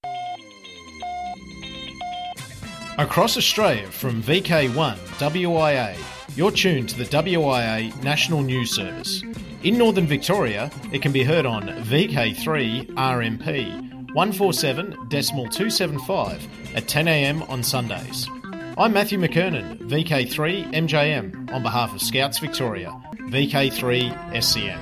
Across 2.99 3.37
Australia 3.37 3.87
from 3.89 4.23
VK1 4.23 4.97
WIA, 5.19 5.95
you're 6.35 6.51
tuned 6.51 6.89
to 6.89 6.97
the 6.97 7.05
WIA 7.05 7.95
National 8.03 8.41
News 8.41 8.71
Service. 8.71 9.23
In 9.63 9.77
Northern 9.77 10.07
Victoria, 10.07 10.71
it 10.93 11.03
can 11.03 11.13
be 11.13 11.23
heard 11.23 11.45
on 11.45 11.65
VK3 11.65 12.87
RMP 12.95 13.93
147.275 14.15 16.41
at 16.75 16.85
10am 16.85 17.47
on 17.51 17.63
Sundays. 17.63 18.27
I'm 18.79 18.93
Matthew 18.93 19.19
McKernan, 19.19 19.79
VK3 19.89 20.75
MJM, 20.75 21.51
on 21.51 21.63
behalf 21.63 21.95
of 21.95 22.03
Scouts 22.03 22.39
Victoria, 22.39 22.95
VK3 23.31 24.35
SCM. 24.35 24.79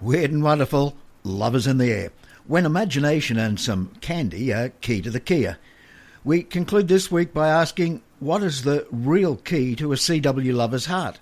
Weird 0.00 0.30
and 0.30 0.42
wonderful, 0.42 0.96
lovers 1.24 1.66
in 1.66 1.76
the 1.76 1.92
air 1.92 2.10
when 2.46 2.64
imagination 2.64 3.38
and 3.38 3.60
some 3.60 3.92
candy 4.00 4.50
are 4.50 4.70
key 4.80 5.02
to 5.02 5.10
the 5.10 5.20
keyer. 5.20 5.58
We 6.24 6.42
conclude 6.42 6.88
this 6.88 7.10
week 7.10 7.34
by 7.34 7.48
asking 7.48 8.00
what 8.18 8.42
is 8.42 8.62
the 8.62 8.86
real 8.90 9.36
key 9.36 9.76
to 9.76 9.92
a 9.92 9.96
CW 9.96 10.54
lover's 10.54 10.86
heart? 10.86 11.20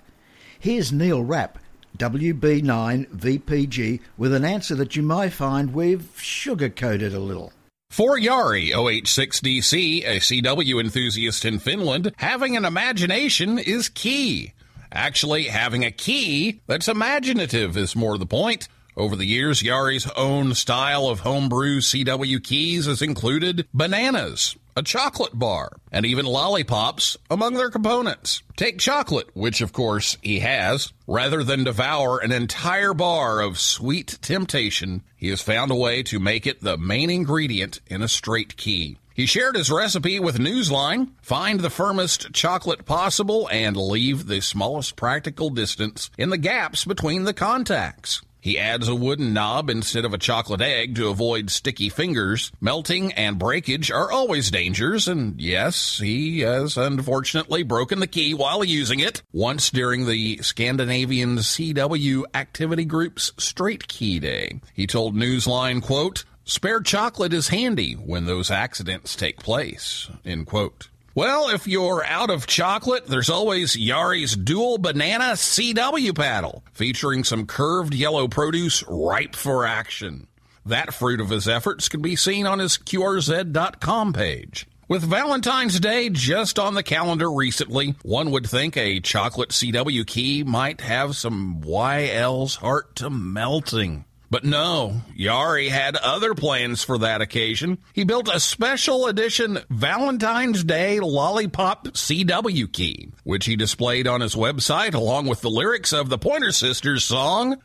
Here's 0.60 0.92
Neil 0.92 1.24
Rapp, 1.24 1.58
WB9VPG, 1.98 3.98
with 4.16 4.32
an 4.32 4.44
answer 4.44 4.76
that 4.76 4.94
you 4.94 5.02
might 5.02 5.32
find 5.32 5.74
we've 5.74 6.08
sugar-coated 6.14 7.12
a 7.12 7.18
little. 7.18 7.52
For 7.90 8.18
Jari, 8.18 8.70
OH6DC, 8.70 10.04
a 10.04 10.20
CW 10.20 10.80
enthusiast 10.80 11.44
in 11.44 11.58
Finland, 11.58 12.12
having 12.18 12.56
an 12.56 12.64
imagination 12.64 13.58
is 13.58 13.88
key. 13.88 14.52
Actually, 14.92 15.44
having 15.44 15.84
a 15.84 15.90
key 15.90 16.60
that's 16.66 16.86
imaginative 16.86 17.76
is 17.76 17.96
more 17.96 18.16
the 18.18 18.26
point. 18.26 18.68
Over 18.98 19.14
the 19.14 19.26
years, 19.26 19.62
Jari's 19.62 20.10
own 20.16 20.54
style 20.54 21.06
of 21.06 21.20
homebrew 21.20 21.78
CW 21.78 22.42
keys 22.42 22.86
has 22.86 23.00
included 23.00 23.68
bananas, 23.72 24.56
a 24.76 24.82
chocolate 24.82 25.38
bar, 25.38 25.70
and 25.92 26.04
even 26.04 26.26
lollipops 26.26 27.16
among 27.30 27.54
their 27.54 27.70
components. 27.70 28.42
Take 28.56 28.80
chocolate, 28.80 29.28
which 29.34 29.60
of 29.60 29.72
course 29.72 30.18
he 30.20 30.40
has. 30.40 30.92
Rather 31.06 31.44
than 31.44 31.62
devour 31.62 32.18
an 32.18 32.32
entire 32.32 32.92
bar 32.92 33.40
of 33.40 33.60
sweet 33.60 34.18
temptation, 34.20 35.04
he 35.16 35.28
has 35.28 35.40
found 35.40 35.70
a 35.70 35.76
way 35.76 36.02
to 36.02 36.18
make 36.18 36.44
it 36.44 36.60
the 36.60 36.76
main 36.76 37.08
ingredient 37.08 37.80
in 37.86 38.02
a 38.02 38.08
straight 38.08 38.56
key. 38.56 38.98
He 39.14 39.26
shared 39.26 39.54
his 39.54 39.70
recipe 39.70 40.18
with 40.18 40.38
Newsline. 40.38 41.10
Find 41.22 41.60
the 41.60 41.70
firmest 41.70 42.32
chocolate 42.32 42.84
possible 42.84 43.48
and 43.52 43.76
leave 43.76 44.26
the 44.26 44.40
smallest 44.40 44.96
practical 44.96 45.50
distance 45.50 46.10
in 46.18 46.30
the 46.30 46.38
gaps 46.38 46.84
between 46.84 47.22
the 47.22 47.34
contacts. 47.34 48.22
He 48.48 48.58
adds 48.58 48.88
a 48.88 48.94
wooden 48.94 49.34
knob 49.34 49.68
instead 49.68 50.06
of 50.06 50.14
a 50.14 50.16
chocolate 50.16 50.62
egg 50.62 50.94
to 50.94 51.08
avoid 51.08 51.50
sticky 51.50 51.90
fingers. 51.90 52.50
Melting 52.62 53.12
and 53.12 53.38
breakage 53.38 53.90
are 53.90 54.10
always 54.10 54.50
dangers, 54.50 55.06
and 55.06 55.38
yes, 55.38 55.98
he 55.98 56.40
has 56.40 56.78
unfortunately 56.78 57.62
broken 57.62 58.00
the 58.00 58.06
key 58.06 58.32
while 58.32 58.64
using 58.64 59.00
it, 59.00 59.22
once 59.34 59.68
during 59.68 60.06
the 60.06 60.38
Scandinavian 60.38 61.36
CW 61.36 62.24
Activity 62.32 62.86
Group's 62.86 63.32
Straight 63.36 63.86
Key 63.86 64.18
Day. 64.18 64.62
He 64.72 64.86
told 64.86 65.14
Newsline, 65.14 65.82
quote, 65.82 66.24
Spare 66.46 66.80
chocolate 66.80 67.34
is 67.34 67.48
handy 67.48 67.92
when 67.92 68.24
those 68.24 68.50
accidents 68.50 69.14
take 69.14 69.40
place, 69.40 70.08
end 70.24 70.46
quote. 70.46 70.88
Well, 71.18 71.48
if 71.48 71.66
you're 71.66 72.04
out 72.06 72.30
of 72.30 72.46
chocolate, 72.46 73.08
there's 73.08 73.28
always 73.28 73.74
Jari's 73.74 74.36
Dual 74.36 74.78
Banana 74.78 75.32
CW 75.32 76.14
paddle, 76.14 76.62
featuring 76.72 77.24
some 77.24 77.44
curved 77.44 77.92
yellow 77.92 78.28
produce 78.28 78.84
ripe 78.86 79.34
for 79.34 79.66
action. 79.66 80.28
That 80.64 80.94
fruit 80.94 81.20
of 81.20 81.30
his 81.30 81.48
efforts 81.48 81.88
can 81.88 82.02
be 82.02 82.14
seen 82.14 82.46
on 82.46 82.60
his 82.60 82.78
QRZ.com 82.78 84.12
page. 84.12 84.68
With 84.86 85.02
Valentine's 85.02 85.80
Day 85.80 86.08
just 86.08 86.56
on 86.56 86.74
the 86.74 86.84
calendar 86.84 87.32
recently, 87.32 87.96
one 88.02 88.30
would 88.30 88.48
think 88.48 88.76
a 88.76 89.00
chocolate 89.00 89.50
CW 89.50 90.06
key 90.06 90.44
might 90.44 90.82
have 90.82 91.16
some 91.16 91.60
YL's 91.64 92.54
heart 92.54 92.94
to 92.94 93.10
melting. 93.10 94.04
But 94.30 94.44
no, 94.44 95.00
Jari 95.18 95.70
had 95.70 95.96
other 95.96 96.34
plans 96.34 96.82
for 96.82 96.98
that 96.98 97.22
occasion. 97.22 97.78
He 97.94 98.04
built 98.04 98.28
a 98.28 98.40
special 98.40 99.06
edition 99.06 99.60
Valentine's 99.70 100.64
Day 100.64 101.00
Lollipop 101.00 101.88
CW 101.88 102.70
key, 102.70 103.10
which 103.24 103.46
he 103.46 103.56
displayed 103.56 104.06
on 104.06 104.20
his 104.20 104.34
website 104.34 104.94
along 104.94 105.26
with 105.26 105.40
the 105.40 105.50
lyrics 105.50 105.94
of 105.94 106.10
the 106.10 106.18
Pointer 106.18 106.52
Sisters 106.52 107.04
song, 107.04 107.56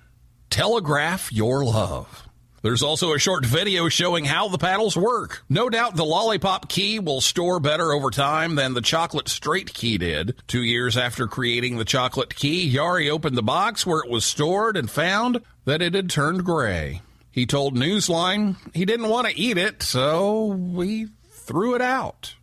Telegraph 0.49 1.34
Your 1.34 1.65
Love. 1.65 2.23
There's 2.63 2.82
also 2.82 3.13
a 3.13 3.19
short 3.19 3.45
video 3.45 3.89
showing 3.89 4.23
how 4.23 4.47
the 4.47 4.58
paddles 4.58 4.95
work. 4.95 5.43
No 5.49 5.69
doubt 5.69 5.97
the 5.97 6.06
lollipop 6.06 6.69
key 6.69 6.97
will 6.97 7.19
store 7.19 7.60
better 7.60 7.91
over 7.91 8.10
time 8.10 8.56
than 8.56 8.73
the 8.73 8.80
chocolate 8.80 9.28
straight 9.28 9.73
key 9.73 9.97
did. 9.97 10.41
Two 10.47 10.63
years 10.63 10.95
after 10.95 11.28
creating 11.28 11.78
the 11.78 11.84
chocolate 11.84 12.34
key, 12.34 12.73
Jari 12.73 13.12
opened 13.12 13.36
the 13.36 13.43
box 13.43 13.86
where 13.86 13.99
it 13.99 14.10
was 14.10 14.23
stored 14.23 14.78
and 14.78 14.89
found 14.89 15.41
that 15.65 15.82
it 15.82 15.93
had 15.93 16.10
turned 16.10 16.45
gray. 16.45 17.02
He 17.32 17.45
told 17.45 17.76
Newsline 17.76 18.56
he 18.73 18.86
didn't 18.86 19.10
want 19.10 19.28
to 19.28 19.38
eat 19.38 19.58
it, 19.58 19.84
so 19.84 20.45
we 20.45 21.10
threw 21.32 21.76
it 21.76 21.82
out. 21.82 22.36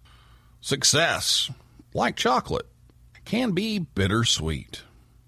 Success, 0.61 1.50
like 1.94 2.16
chocolate, 2.16 2.66
can 3.24 3.52
be 3.52 3.78
bittersweet. 3.78 4.83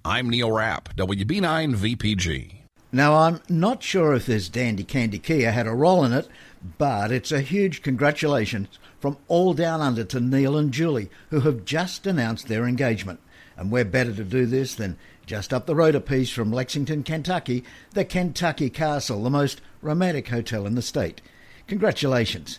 I'm 0.05 0.28
Neil 0.28 0.52
Rapp, 0.52 0.94
WB9 0.96 1.76
VPG. 1.76 2.62
Now, 2.94 3.14
I'm 3.14 3.40
not 3.48 3.83
sure 3.83 4.12
if 4.12 4.26
this 4.26 4.50
Dandy 4.50 4.85
Candy 4.85 5.18
keyer 5.18 5.50
had 5.50 5.66
a 5.66 5.72
role 5.72 6.05
in 6.05 6.12
it, 6.12 6.28
but 6.76 7.11
it's 7.11 7.33
a 7.33 7.40
huge 7.40 7.81
congratulations 7.81 8.68
from 9.00 9.16
all 9.28 9.55
down 9.55 9.81
under 9.81 10.05
to 10.05 10.20
Neil 10.20 10.59
and 10.59 10.70
Julie, 10.70 11.09
who 11.31 11.40
have 11.40 11.64
just 11.64 12.07
announced 12.07 12.48
their 12.48 12.66
engagement. 12.66 13.18
And 13.57 13.70
we're 13.70 13.87
better 13.87 14.12
to 14.12 14.24
do 14.24 14.44
this 14.44 14.74
than 14.74 14.98
just 15.24 15.55
up 15.55 15.64
the 15.64 15.74
road 15.74 15.94
a 15.94 16.00
piece 16.00 16.31
from 16.31 16.52
Lexington, 16.52 17.02
Kentucky, 17.02 17.64
the 17.92 18.05
Kentucky 18.05 18.68
Castle, 18.68 19.22
the 19.22 19.31
most 19.31 19.62
romantic 19.81 20.28
hotel 20.28 20.66
in 20.66 20.74
the 20.74 20.83
state. 20.83 21.22
Congratulations. 21.68 22.59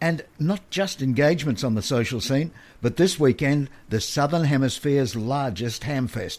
And 0.00 0.24
not 0.40 0.70
just 0.70 1.02
engagements 1.02 1.62
on 1.62 1.76
the 1.76 1.82
social 1.82 2.20
scene, 2.20 2.50
but 2.82 2.96
this 2.96 3.20
weekend, 3.20 3.70
the 3.88 4.00
Southern 4.00 4.44
Hemisphere's 4.44 5.14
largest 5.14 5.82
hamfest 5.82 6.38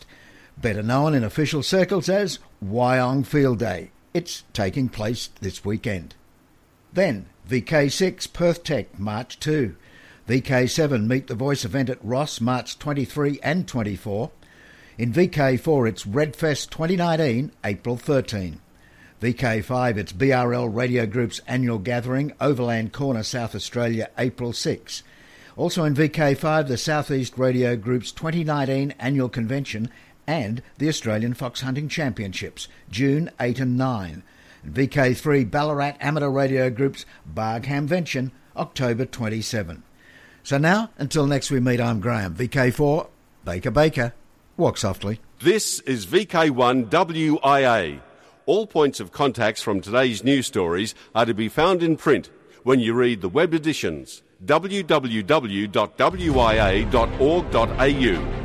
better 0.61 0.83
known 0.83 1.13
in 1.13 1.23
official 1.23 1.63
circles 1.63 2.09
as 2.09 2.39
Wyong 2.63 3.25
Field 3.25 3.59
Day. 3.59 3.91
It's 4.13 4.43
taking 4.53 4.89
place 4.89 5.29
this 5.39 5.63
weekend. 5.63 6.15
Then, 6.91 7.27
VK6 7.49 8.31
Perth 8.33 8.63
Tech, 8.63 8.99
March 8.99 9.39
2. 9.39 9.75
VK7 10.27 11.07
Meet 11.07 11.27
the 11.27 11.35
Voice 11.35 11.65
event 11.65 11.89
at 11.89 12.03
Ross, 12.03 12.41
March 12.41 12.77
23 12.77 13.39
and 13.41 13.67
24. 13.67 14.31
In 14.97 15.13
VK4, 15.13 15.89
it's 15.89 16.03
Redfest 16.05 16.69
2019, 16.69 17.51
April 17.63 17.97
13. 17.97 18.59
VK5, 19.21 19.97
it's 19.97 20.13
BRL 20.13 20.73
Radio 20.73 21.05
Group's 21.05 21.41
annual 21.47 21.77
gathering, 21.77 22.33
Overland 22.39 22.93
Corner, 22.93 23.23
South 23.23 23.55
Australia, 23.55 24.09
April 24.17 24.53
6. 24.53 25.03
Also 25.57 25.83
in 25.83 25.93
VK5, 25.93 26.67
the 26.67 26.77
Southeast 26.77 27.37
Radio 27.37 27.75
Group's 27.75 28.11
2019 28.11 28.93
annual 28.99 29.29
convention 29.29 29.89
and 30.29 30.61
the 30.77 30.87
Australian 30.87 31.33
Fox 31.33 31.61
Hunting 31.61 31.89
Championships, 31.89 32.67
June 32.91 33.31
8 33.39 33.59
and 33.61 33.75
9. 33.75 34.21
And 34.63 34.73
VK3 34.75 35.49
Ballarat 35.49 35.95
Amateur 35.99 36.29
Radio 36.29 36.69
Group's 36.69 37.03
Barg 37.27 37.65
Hamvention, 37.65 38.29
October 38.55 39.05
27. 39.05 39.81
So 40.43 40.59
now, 40.59 40.91
until 40.99 41.25
next 41.25 41.49
we 41.49 41.59
meet, 41.59 41.81
I'm 41.81 41.99
Graham. 41.99 42.35
VK4, 42.35 43.07
Baker 43.43 43.71
Baker. 43.71 44.13
Walk 44.55 44.77
softly. 44.77 45.19
This 45.41 45.79
is 45.79 46.05
VK1 46.05 46.91
WIA. 46.91 47.99
All 48.45 48.67
points 48.67 48.99
of 48.99 49.11
contacts 49.11 49.63
from 49.63 49.81
today's 49.81 50.23
news 50.23 50.45
stories 50.45 50.93
are 51.15 51.25
to 51.25 51.33
be 51.33 51.49
found 51.49 51.81
in 51.81 51.97
print 51.97 52.29
when 52.61 52.79
you 52.79 52.93
read 52.93 53.21
the 53.21 53.29
web 53.29 53.55
editions 53.55 54.21
www.wia.org.au. 54.45 55.19